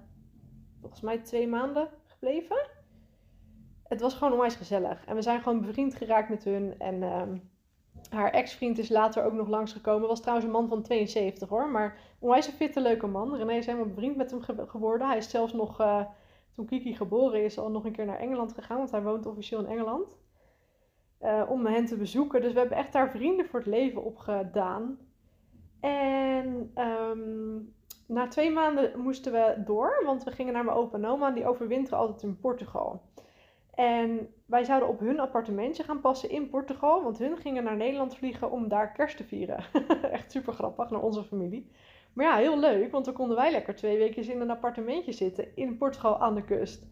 [0.80, 2.78] volgens mij twee maanden gebleven
[3.90, 5.04] het was gewoon onwijs gezellig.
[5.04, 6.74] En we zijn gewoon bevriend geraakt met hun.
[6.78, 7.36] En ehm,
[8.10, 10.08] haar ex-vriend is later ook nog langsgekomen.
[10.08, 11.68] Was trouwens een man van 72 hoor.
[11.68, 13.36] Maar onwijs een fitte, leuke man.
[13.36, 15.08] René is helemaal bevriend met hem geworden.
[15.08, 16.04] Hij is zelfs nog, uh,
[16.52, 18.76] toen Kiki geboren is, al nog een keer naar Engeland gegaan.
[18.76, 20.18] Want hij woont officieel in Engeland.
[21.24, 22.42] Uh, om hen te bezoeken.
[22.42, 24.98] Dus we hebben echt daar vrienden voor het leven opgedaan.
[25.80, 27.74] En um,
[28.06, 30.02] na twee maanden moesten we door.
[30.04, 31.30] Want we gingen naar mijn opa en oma.
[31.30, 33.02] Die overwinteren altijd in Portugal.
[33.80, 38.16] En wij zouden op hun appartementje gaan passen in Portugal, want hun gingen naar Nederland
[38.16, 39.64] vliegen om daar kerst te vieren.
[40.02, 41.70] Echt super grappig, naar onze familie.
[42.12, 45.56] Maar ja, heel leuk, want dan konden wij lekker twee weken in een appartementje zitten
[45.56, 46.86] in Portugal aan de kust.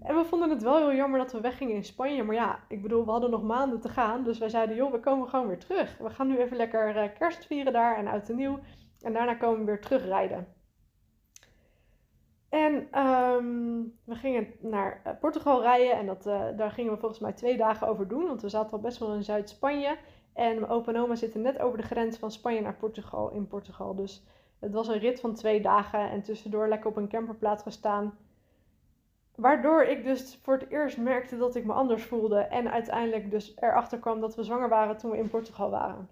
[0.00, 2.22] En we vonden het wel heel jammer dat we weggingen in Spanje.
[2.22, 4.24] Maar ja, ik bedoel, we hadden nog maanden te gaan.
[4.24, 5.98] Dus wij zeiden, joh, we komen gewoon weer terug.
[5.98, 8.58] We gaan nu even lekker eh, kerst vieren daar en uit en nieuw.
[9.00, 10.54] En daarna komen we weer terugrijden.
[12.48, 17.20] En um, we gingen naar eh, Portugal rijden en dat, uh, daar gingen we volgens
[17.20, 19.96] mij twee dagen over doen, want we zaten al best wel in Zuid-Spanje.
[20.32, 23.46] En mijn opa en oma zitten net over de grens van Spanje naar Portugal, in
[23.46, 23.94] Portugal.
[23.94, 24.26] Dus
[24.58, 28.18] het was een rit van twee dagen en tussendoor lekker op een camperplaats gestaan.
[29.36, 33.56] Waardoor ik dus voor het eerst merkte dat ik me anders voelde en uiteindelijk dus
[33.56, 36.08] erachter kwam dat we zwanger waren toen we in Portugal waren.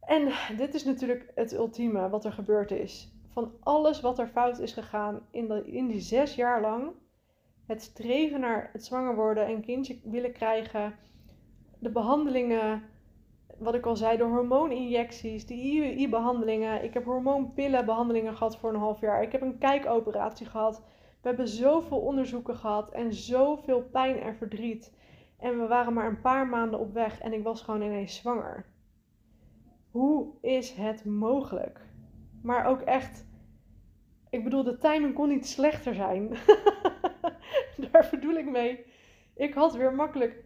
[0.00, 4.58] En dit is natuurlijk het ultieme wat er gebeurd is van alles wat er fout
[4.58, 6.92] is gegaan in, de, in die zes jaar lang.
[7.66, 10.94] Het streven naar het zwanger worden en kindje willen krijgen.
[11.78, 12.82] De behandelingen,
[13.58, 16.84] wat ik al zei, de hormooninjecties, de IUI-behandelingen.
[16.84, 19.22] Ik heb hormoonpillenbehandelingen gehad voor een half jaar.
[19.22, 20.82] Ik heb een kijkoperatie gehad.
[21.22, 24.92] We hebben zoveel onderzoeken gehad en zoveel pijn en verdriet.
[25.38, 28.66] En we waren maar een paar maanden op weg en ik was gewoon ineens zwanger.
[29.90, 31.80] Hoe is het mogelijk?
[32.42, 33.26] Maar ook echt,
[34.30, 36.28] ik bedoel, de timing kon niet slechter zijn.
[37.90, 38.84] Daar bedoel ik mee.
[39.34, 40.44] Ik had weer makkelijk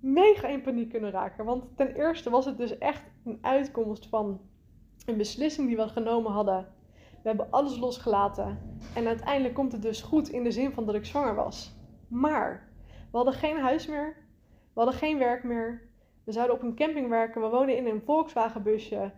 [0.00, 1.44] mega in paniek kunnen raken.
[1.44, 4.40] Want ten eerste was het dus echt een uitkomst van
[5.06, 6.74] een beslissing die we genomen hadden.
[7.26, 8.78] We hebben alles losgelaten.
[8.94, 11.74] En uiteindelijk komt het dus goed in de zin van dat ik zwanger was.
[12.08, 12.68] Maar
[13.10, 14.16] we hadden geen huis meer.
[14.72, 15.88] We hadden geen werk meer.
[16.24, 17.40] We zouden op een camping werken.
[17.40, 19.12] We woonden in een Volkswagen busje.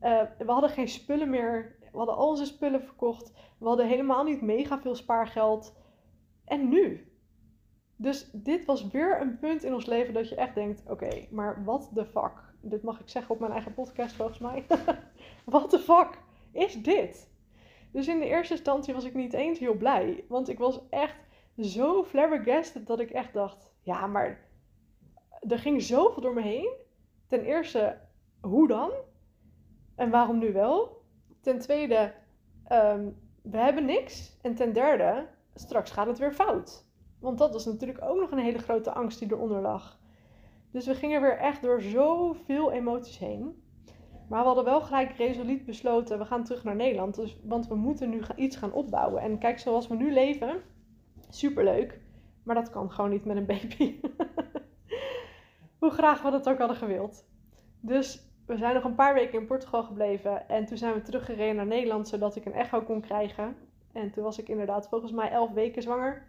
[0.00, 1.76] Uh, we hadden geen spullen meer.
[1.92, 3.32] We hadden al onze spullen verkocht.
[3.58, 5.76] We hadden helemaal niet mega veel spaargeld.
[6.44, 7.12] En nu?
[7.96, 11.64] Dus dit was weer een punt in ons leven dat je echt denkt: oké, maar
[11.64, 12.54] wat de fuck?
[12.60, 14.66] Dit mag ik zeggen op mijn eigen podcast volgens mij.
[15.44, 16.18] wat de fuck
[16.52, 17.30] is dit?
[17.92, 20.24] Dus in de eerste instantie was ik niet eens heel blij.
[20.28, 21.16] Want ik was echt
[21.58, 24.48] zo flabbergasted dat ik echt dacht: ja, maar
[25.48, 26.72] er ging zoveel door me heen.
[27.26, 27.98] Ten eerste,
[28.40, 28.92] hoe dan?
[29.94, 31.02] En waarom nu wel?
[31.40, 32.14] Ten tweede,
[32.64, 33.08] ehm,
[33.42, 34.38] we hebben niks.
[34.42, 36.86] En ten derde, straks gaat het weer fout.
[37.20, 40.00] Want dat was natuurlijk ook nog een hele grote angst die eronder lag.
[40.70, 43.62] Dus we gingen weer echt door zoveel emoties heen.
[44.32, 47.14] Maar we hadden wel gelijk resoluut besloten, we gaan terug naar Nederland.
[47.14, 49.22] Dus, want we moeten nu iets gaan opbouwen.
[49.22, 50.62] En kijk, zoals we nu leven,
[51.28, 52.00] superleuk.
[52.42, 54.00] Maar dat kan gewoon niet met een baby.
[55.80, 57.24] Hoe graag we dat ook hadden gewild.
[57.80, 60.48] Dus we zijn nog een paar weken in Portugal gebleven.
[60.48, 63.56] En toen zijn we teruggereden naar Nederland, zodat ik een echo kon krijgen.
[63.92, 66.26] En toen was ik inderdaad volgens mij elf weken zwanger.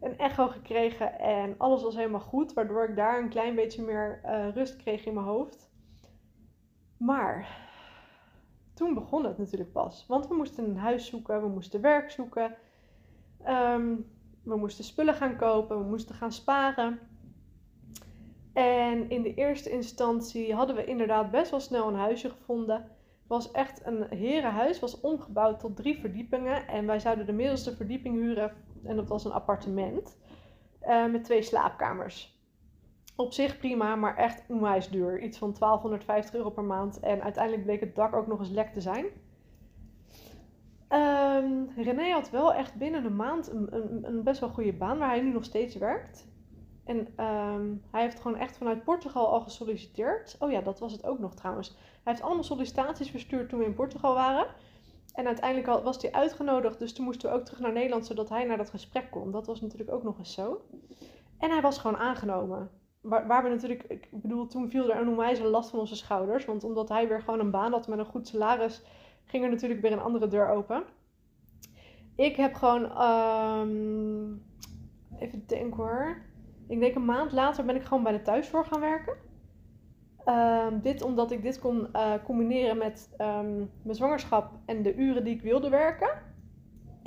[0.00, 2.52] Een echo gekregen en alles was helemaal goed.
[2.52, 5.74] Waardoor ik daar een klein beetje meer uh, rust kreeg in mijn hoofd.
[6.96, 7.48] Maar
[8.74, 10.04] toen begon het natuurlijk pas.
[10.08, 12.56] Want we moesten een huis zoeken, we moesten werk zoeken.
[13.42, 13.94] Ehm,
[14.42, 16.98] we moesten spullen gaan kopen, we moesten gaan sparen.
[18.52, 22.76] En in de eerste instantie hadden we inderdaad best wel snel een huisje gevonden.
[22.76, 26.68] Het was echt een herenhuis, was omgebouwd tot drie verdiepingen.
[26.68, 28.52] En wij zouden de middelste verdieping huren
[28.84, 30.16] en dat was een appartement
[30.82, 32.35] uh, met twee slaapkamers.
[33.16, 35.22] Op zich prima, maar echt onwijs duur.
[35.22, 37.00] Iets van 1250 euro per maand.
[37.00, 39.04] En uiteindelijk bleek het dak ook nog eens lek te zijn.
[40.88, 44.98] Um, René had wel echt binnen een maand een, een, een, best wel goede baan
[44.98, 46.26] waar hij nu nog steeds werkt.
[46.84, 50.36] En um, hij heeft gewoon echt vanuit Portugal al gesolliciteerd.
[50.38, 51.68] Oh ja, dat was het ook nog trouwens.
[51.68, 54.46] Hij heeft allemaal sollicitaties verstuurd toen we in Portugal waren.
[55.14, 58.44] En uiteindelijk was hij uitgenodigd, dus toen moesten we ook terug naar Nederland zodat hij
[58.44, 59.30] naar dat gesprek kon.
[59.30, 60.60] Dat was natuurlijk ook nog eens zo.
[61.38, 62.70] En hij was gewoon aangenomen.
[63.08, 66.44] Waar, waar we natuurlijk, ik bedoel, toen viel er een onwijze last van onze schouders.
[66.44, 68.82] Want omdat hij weer gewoon een baan had met een goed salaris,
[69.24, 70.84] ging er natuurlijk weer een andere deur open.
[72.16, 74.42] Ik heb gewoon, um,
[75.18, 76.22] even denken hoor.
[76.68, 79.16] Ik denk een maand later ben ik gewoon bij de thuiszorg gaan werken.
[80.26, 85.24] Um, dit omdat ik dit kon uh, combineren met um, mijn zwangerschap en de uren
[85.24, 86.08] die ik wilde werken.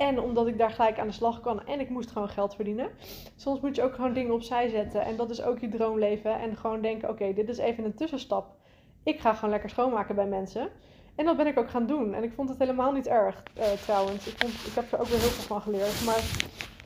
[0.00, 2.90] En omdat ik daar gelijk aan de slag kan en ik moest gewoon geld verdienen.
[3.36, 5.04] Soms moet je ook gewoon dingen opzij zetten.
[5.04, 6.40] En dat is ook je droomleven.
[6.40, 8.56] En gewoon denken: oké, dit is even een tussenstap.
[9.02, 10.68] Ik ga gewoon lekker schoonmaken bij mensen.
[11.14, 12.14] En dat ben ik ook gaan doen.
[12.14, 14.26] En ik vond het helemaal niet erg uh, trouwens.
[14.26, 16.04] Ik, vond, ik heb er ook weer heel veel van geleerd.
[16.04, 16.22] Maar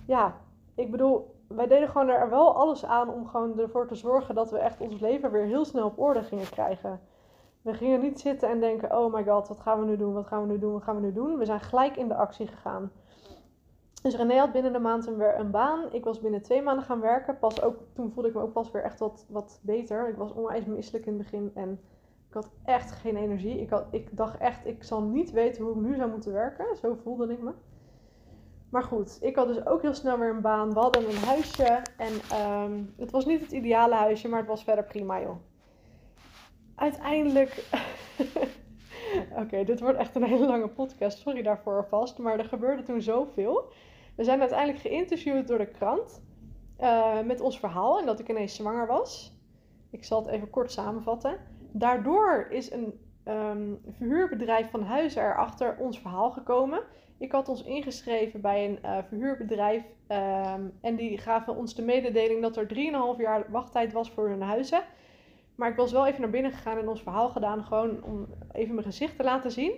[0.06, 0.36] ja,
[0.74, 4.50] ik bedoel, wij deden gewoon er wel alles aan om gewoon ervoor te zorgen dat
[4.50, 7.00] we echt ons leven weer heel snel op orde gingen krijgen.
[7.62, 10.14] We gingen niet zitten en denken: oh my god, wat gaan we nu doen?
[10.14, 10.72] Wat gaan we nu doen?
[10.72, 11.38] Wat gaan we nu doen?
[11.38, 12.90] We zijn gelijk in de actie gegaan.
[14.04, 15.92] Dus René had binnen een maand een, een baan.
[15.92, 17.38] Ik was binnen twee maanden gaan werken.
[17.38, 20.08] Pas ook, toen voelde ik me ook pas weer echt wat, wat beter.
[20.08, 21.80] Ik was onwijs misselijk in het begin en
[22.28, 23.60] ik had echt geen energie.
[23.60, 26.76] Ik, had, ik dacht echt, ik zal niet weten hoe ik nu zou moeten werken.
[26.76, 27.52] Zo voelde ik me.
[28.70, 30.72] Maar goed, ik had dus ook heel snel weer een baan.
[30.72, 31.82] We hadden een huisje.
[31.96, 35.36] En um, het was niet het ideale huisje, maar het was verder prima, joh.
[36.74, 37.64] Uiteindelijk.
[39.42, 41.18] Oké, dit wordt echt een hele lange podcast.
[41.18, 42.18] Sorry daarvoor alvast.
[42.18, 43.72] Maar er gebeurde toen zoveel.
[44.14, 46.22] We zijn uiteindelijk geïnterviewd door de krant.
[46.80, 49.38] Uh, met ons verhaal en dat ik ineens zwanger was.
[49.90, 51.38] Ik zal het even kort samenvatten.
[51.72, 52.98] Daardoor is een
[53.28, 56.82] um, verhuurbedrijf van huizen erachter ons verhaal gekomen.
[57.18, 62.42] Ik had ons ingeschreven bij een uh, verhuurbedrijf um, en die gaven ons de mededeling
[62.42, 62.66] dat er
[63.16, 64.82] 3,5 jaar wachttijd was voor hun huizen.
[65.54, 68.74] Maar ik was wel even naar binnen gegaan en ons verhaal gedaan, gewoon om even
[68.74, 69.72] mijn gezicht te laten zien.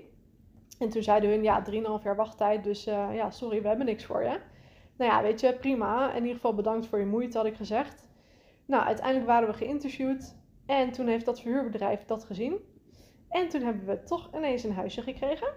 [0.79, 4.05] En toen zeiden hun, ja, 3,5 jaar wachttijd, dus uh, ja, sorry, we hebben niks
[4.05, 4.41] voor je.
[4.97, 6.11] Nou ja, weet je, prima.
[6.11, 8.09] In ieder geval bedankt voor je moeite, had ik gezegd.
[8.66, 12.57] Nou, uiteindelijk waren we geïnterviewd en toen heeft dat verhuurbedrijf dat gezien.
[13.29, 15.49] En toen hebben we toch ineens een huisje gekregen.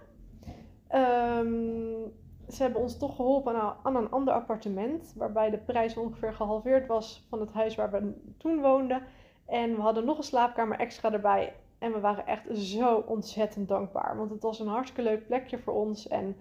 [0.95, 2.13] Um,
[2.49, 6.87] ze hebben ons toch geholpen aan, aan, een ander appartement, waarbij de prijs ongeveer gehalveerd
[6.87, 9.03] was van het huis waar we toen woonden.
[9.45, 11.53] En we hadden nog een slaapkamer extra erbij.
[11.79, 14.17] En we waren echt zo ontzettend dankbaar.
[14.17, 16.07] Want het was een hartstikke leuk plekje voor ons.
[16.07, 16.35] En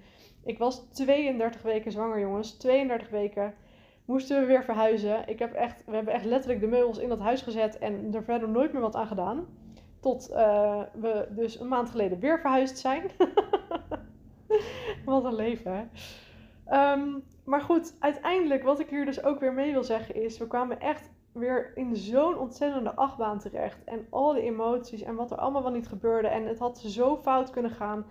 [0.45, 2.57] ik was 32 weken zwanger, jongens.
[2.57, 3.55] 32 weken
[4.05, 5.29] moesten we weer verhuizen.
[5.29, 8.25] Ik heb echt, we hebben echt letterlijk de meubels in dat huis gezet en er
[8.25, 9.47] verder nooit meer wat aan gedaan.
[10.01, 13.11] Tot uh, we dus een maand geleden weer verhuisd zijn.
[15.05, 16.93] wat een leven, hè?
[16.93, 20.47] Um, maar goed, uiteindelijk, wat ik hier dus ook weer mee wil zeggen is: we
[20.47, 23.85] kwamen echt weer in zo'n ontzettende achtbaan terecht.
[23.85, 26.29] En al die emoties en wat er allemaal wel niet gebeurde.
[26.29, 28.07] En het had zo fout kunnen gaan.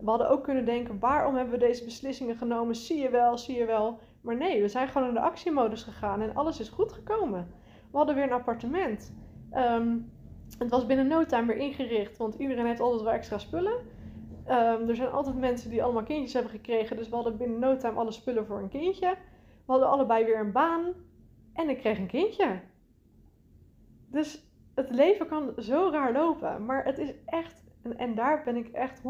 [0.00, 2.74] We hadden ook kunnen denken, waarom hebben we deze beslissingen genomen?
[2.74, 3.98] Zie je wel, zie je wel.
[4.20, 7.48] Maar nee, we zijn gewoon in de actiemodus gegaan en alles is goed gekomen.
[7.90, 9.12] We hadden weer een appartement.
[9.50, 9.96] Ehm,
[10.58, 13.76] het was binnen no time weer ingericht, want iedereen heeft altijd wel extra spullen.
[14.44, 17.76] Ehm, er zijn altijd mensen die allemaal kindjes hebben gekregen, dus we hadden binnen no
[17.76, 19.14] time alle spullen voor een kindje.
[19.66, 20.92] We hadden allebei weer een baan
[21.56, 22.60] en ik kreeg een kindje.
[24.06, 27.64] Dus het leven kan zo raar lopen, maar het is echt,
[27.96, 29.02] en, daar ben ik echt 100%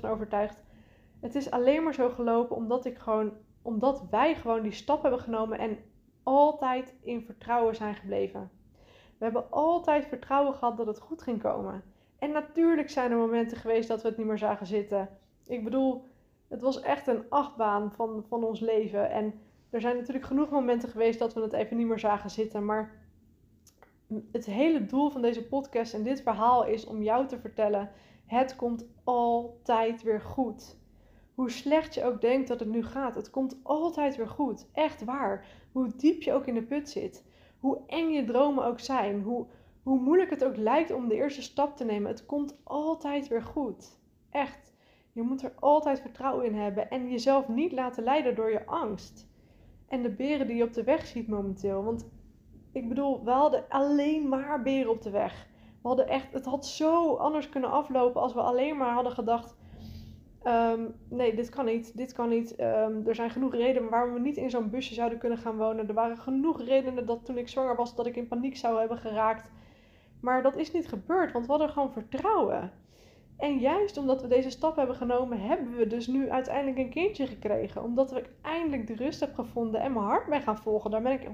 [0.00, 0.62] van overtuigd.
[1.20, 3.32] Het is alleen maar zo gelopen omdat ik gewoon,
[3.62, 5.78] omdat wij gewoon die stap hebben genomen en
[6.22, 8.50] altijd in vertrouwen zijn gebleven.
[9.18, 11.82] We hebben altijd vertrouwen gehad dat het goed ging komen.
[12.18, 15.08] En natuurlijk zijn er momenten geweest dat we het niet meer zagen zitten.
[15.46, 16.08] Ik bedoel,
[16.48, 19.10] het was echt een achtbaan van, van ons leven.
[19.10, 22.64] En er zijn natuurlijk genoeg momenten geweest dat we het even niet meer zagen zitten.
[22.64, 23.08] Maar
[24.32, 27.90] het hele doel van deze podcast en dit verhaal is om jou te vertellen:
[28.26, 30.78] het komt altijd weer goed.
[31.34, 34.66] Hoe slecht je ook denkt dat het nu gaat, het komt altijd weer goed.
[34.72, 35.46] Echt waar.
[35.72, 37.24] Hoe diep je ook in de put zit.
[37.58, 39.22] Hoe eng je dromen ook zijn.
[39.22, 39.46] Hoe,
[39.82, 42.10] hoe moeilijk het ook lijkt om de eerste stap te nemen.
[42.10, 43.98] Het komt altijd weer goed.
[44.30, 44.72] Echt.
[45.12, 49.29] Je moet er altijd vertrouwen in hebben en jezelf niet laten leiden door je angst.
[49.90, 51.84] En de beren die je op de weg ziet momenteel.
[51.84, 52.08] Want
[52.72, 55.46] ik bedoel, we hadden alleen maar beren op de weg.
[55.82, 59.56] We hadden echt, het had zo anders kunnen aflopen als we alleen maar hadden gedacht:
[60.42, 62.56] Ehm, nee, dit kan niet, dit kan niet.
[62.56, 65.88] Ehm, er zijn genoeg redenen waarom we niet in zo'n busje zouden kunnen gaan wonen.
[65.88, 68.98] Er waren genoeg redenen dat toen ik zwanger was, dat ik in paniek zou hebben
[68.98, 69.50] geraakt.
[70.20, 72.72] Maar dat is niet gebeurd, want we hadden gewoon vertrouwen.
[73.40, 77.26] En juist omdat we deze stap hebben genomen, hebben we dus nu uiteindelijk een kindje
[77.26, 77.82] gekregen.
[77.82, 80.90] Omdat ik eindelijk de rust heb gevonden en mijn hart ben gaan volgen.
[80.90, 81.28] Daar ben ik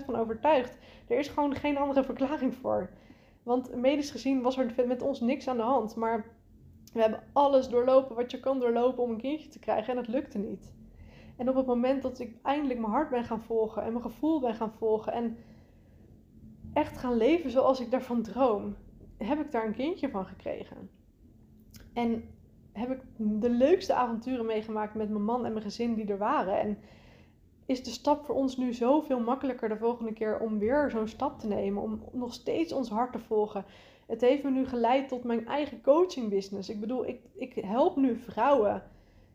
[0.00, 0.78] 100% van overtuigd.
[1.08, 2.90] Er is gewoon geen andere verklaring voor.
[3.42, 5.96] Want medisch gezien was er met ons niks aan de hand.
[5.96, 6.24] Maar
[6.92, 10.08] we hebben alles doorlopen wat je kan doorlopen om een kindje te krijgen en het
[10.08, 10.74] lukte niet.
[11.36, 14.40] En op het moment dat ik eindelijk mijn hart ben gaan volgen en mijn gevoel
[14.40, 15.36] ben gaan volgen en
[16.72, 18.76] echt gaan leven zoals ik daarvan droom,
[19.18, 20.95] heb ik daar een kindje van gekregen.
[21.96, 22.24] En
[22.72, 26.60] heb ik de leukste avonturen meegemaakt met mijn man en mijn gezin die er waren.
[26.60, 26.78] En
[27.66, 31.38] is de stap voor ons nu zoveel makkelijker de volgende keer om weer zo'n stap
[31.38, 33.64] te nemen, om nog steeds ons hart te volgen.
[34.06, 36.68] Het heeft me nu geleid tot mijn eigen coaching business.
[36.68, 38.82] Ik bedoel, ik, ik help nu vrouwen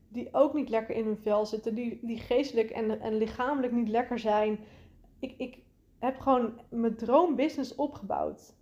[0.08, 3.90] die ook niet lekker in hun vel zitten, die, die geestelijk en, en lichamelijk niet
[3.90, 4.60] lekker zijn.
[5.20, 5.58] Ik, ik
[6.00, 8.54] heb gewoon mijn droombusiness opgebouwd.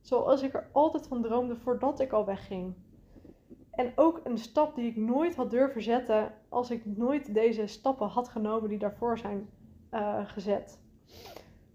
[0.00, 2.74] Zoals ik er altijd van droomde voordat ik al wegging.
[3.78, 8.08] En ook een stap die ik nooit had durven zetten als ik nooit deze stappen
[8.08, 9.48] had genomen die daarvoor zijn
[9.92, 10.80] uh, gezet.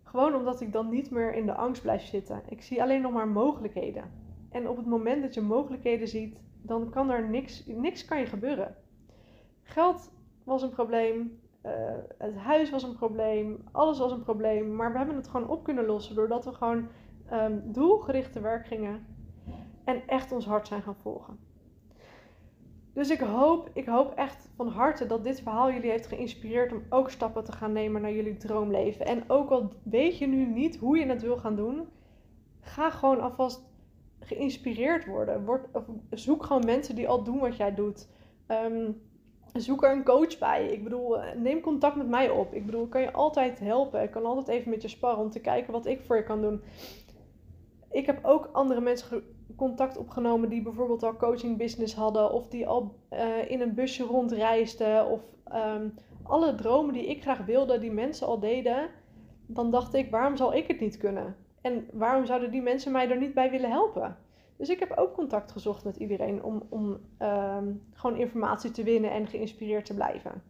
[0.03, 2.41] Gewoon omdat ik dan niet meer in de angst blijf zitten.
[2.49, 4.03] Ik zie alleen nog maar mogelijkheden.
[4.49, 8.25] En op het moment dat je mogelijkheden ziet, dan kan er niks, niks kan je
[8.25, 8.75] gebeuren.
[9.61, 10.11] Geld
[10.43, 11.71] was een probleem, uh,
[12.17, 14.75] het huis was een probleem, alles was een probleem.
[14.75, 16.87] Maar we hebben het gewoon op kunnen lossen doordat we gewoon
[17.31, 19.05] um, doelgericht te werk gingen
[19.83, 21.51] en echt ons hart zijn gaan volgen.
[22.93, 26.83] Dus ik hoop, ik hoop echt van harte dat dit verhaal jullie heeft geïnspireerd om
[26.89, 29.05] ook stappen te gaan nemen naar jullie droomleven.
[29.05, 31.87] En ook al weet je nu niet hoe je het wil gaan doen,
[32.59, 33.61] ga gewoon alvast
[34.19, 35.45] geïnspireerd worden.
[35.45, 35.67] Word,
[36.09, 38.07] zoek gewoon mensen die al doen wat jij doet.
[38.47, 38.91] Ehm,
[39.53, 40.67] zoek er een coach bij.
[40.67, 42.53] Ik bedoel, neem contact met mij op.
[42.53, 44.03] Ik bedoel, ik kan je altijd helpen.
[44.03, 46.41] Ik kan altijd even met je sparren om te kijken wat ik voor je kan
[46.41, 46.61] doen.
[47.91, 49.23] Ik heb ook andere mensen
[49.55, 54.03] contact opgenomen die bijvoorbeeld al coaching business hadden of die al uh, in een busje
[54.03, 55.21] rondreisden of
[55.53, 58.89] um, alle dromen die ik graag wilde, die mensen al deden,
[59.45, 61.35] dan dacht ik, waarom zal ik het niet kunnen?
[61.61, 64.17] En waarom zouden die mensen mij er niet bij willen helpen?
[64.57, 69.11] Dus ik heb ook contact gezocht met iedereen om, om um, gewoon informatie te winnen
[69.11, 70.43] en geïnspireerd te blijven.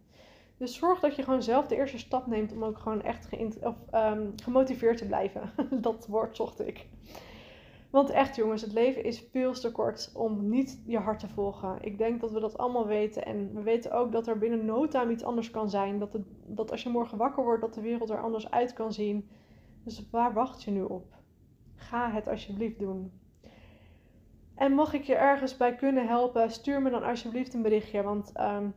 [0.56, 3.28] Dus zorg dat je gewoon zelf de eerste stap neemt om ook gewoon echt
[3.62, 5.50] of, um, gemotiveerd te blijven.
[5.70, 6.86] dat woord zocht ik.
[7.94, 11.78] Want echt jongens, het leven is veel te kort om niet je hart te volgen.
[11.80, 13.24] Ik denk dat we dat allemaal weten.
[13.24, 15.98] En we weten ook dat er binnen no iets anders kan zijn.
[15.98, 18.92] Dat, het, dat als je morgen wakker wordt, dat de wereld er anders uit kan
[18.92, 19.28] zien.
[19.84, 21.14] Dus waar wacht je nu op?
[21.74, 23.12] Ga het alsjeblieft doen.
[24.54, 28.02] En mag ik je ergens bij kunnen helpen, stuur me dan alsjeblieft een berichtje.
[28.02, 28.74] Want um,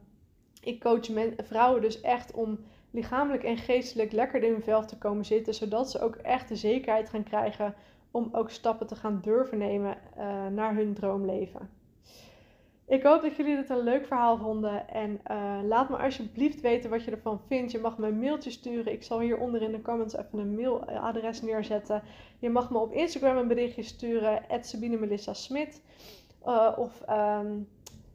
[0.62, 1.08] ik coach
[1.38, 2.60] vrouwen dus echt om
[2.92, 5.54] lichamelijk en geestelijk lekker in hun vel te komen zitten.
[5.54, 7.76] Zodat ze ook echt de zekerheid gaan krijgen
[8.18, 11.70] om ook stappen te gaan durven nemen uh, naar hun droomleven.
[12.88, 14.90] Ik hoop dat jullie dit een leuk verhaal vonden.
[14.90, 17.72] En uh, laat me alsjeblieft weten wat je ervan vindt.
[17.72, 18.94] Je mag me een mailtje sturen.
[18.94, 22.02] Ik zal hieronder in de comments even een mailadres neerzetten.
[22.40, 24.44] Je mag me op Instagram een berichtje sturen.
[24.62, 25.82] Sabine Melissa Smit.
[26.46, 27.68] Uh, of um,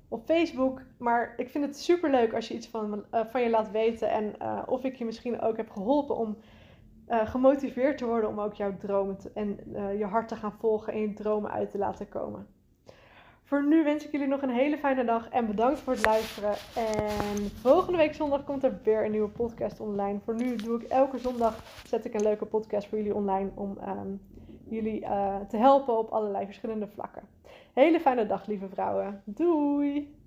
[0.08, 0.82] op Facebook.
[0.98, 4.10] Maar ik vind het super leuk als je iets van, van je laat weten.
[4.10, 4.34] En
[4.66, 6.36] of ik je misschien ook heb geholpen om
[7.12, 9.58] uh, gemotiveerd te worden om ook jouw dromen en
[9.98, 12.46] je hart te gaan volgen en je dromen uit te laten komen.
[13.52, 16.54] Voor nu wens ik jullie nog een hele fijne dag en bedankt voor het luisteren.
[16.76, 20.18] En volgende week zondag komt er weer een nieuwe podcast online.
[20.24, 23.78] Voor nu doe ik elke zondag zet ik een leuke podcast voor jullie online om
[23.88, 24.20] um,
[24.68, 27.22] jullie uh, te helpen op allerlei verschillende vlakken.
[27.72, 29.22] Hele fijne dag, lieve vrouwen.
[29.24, 30.21] Doei!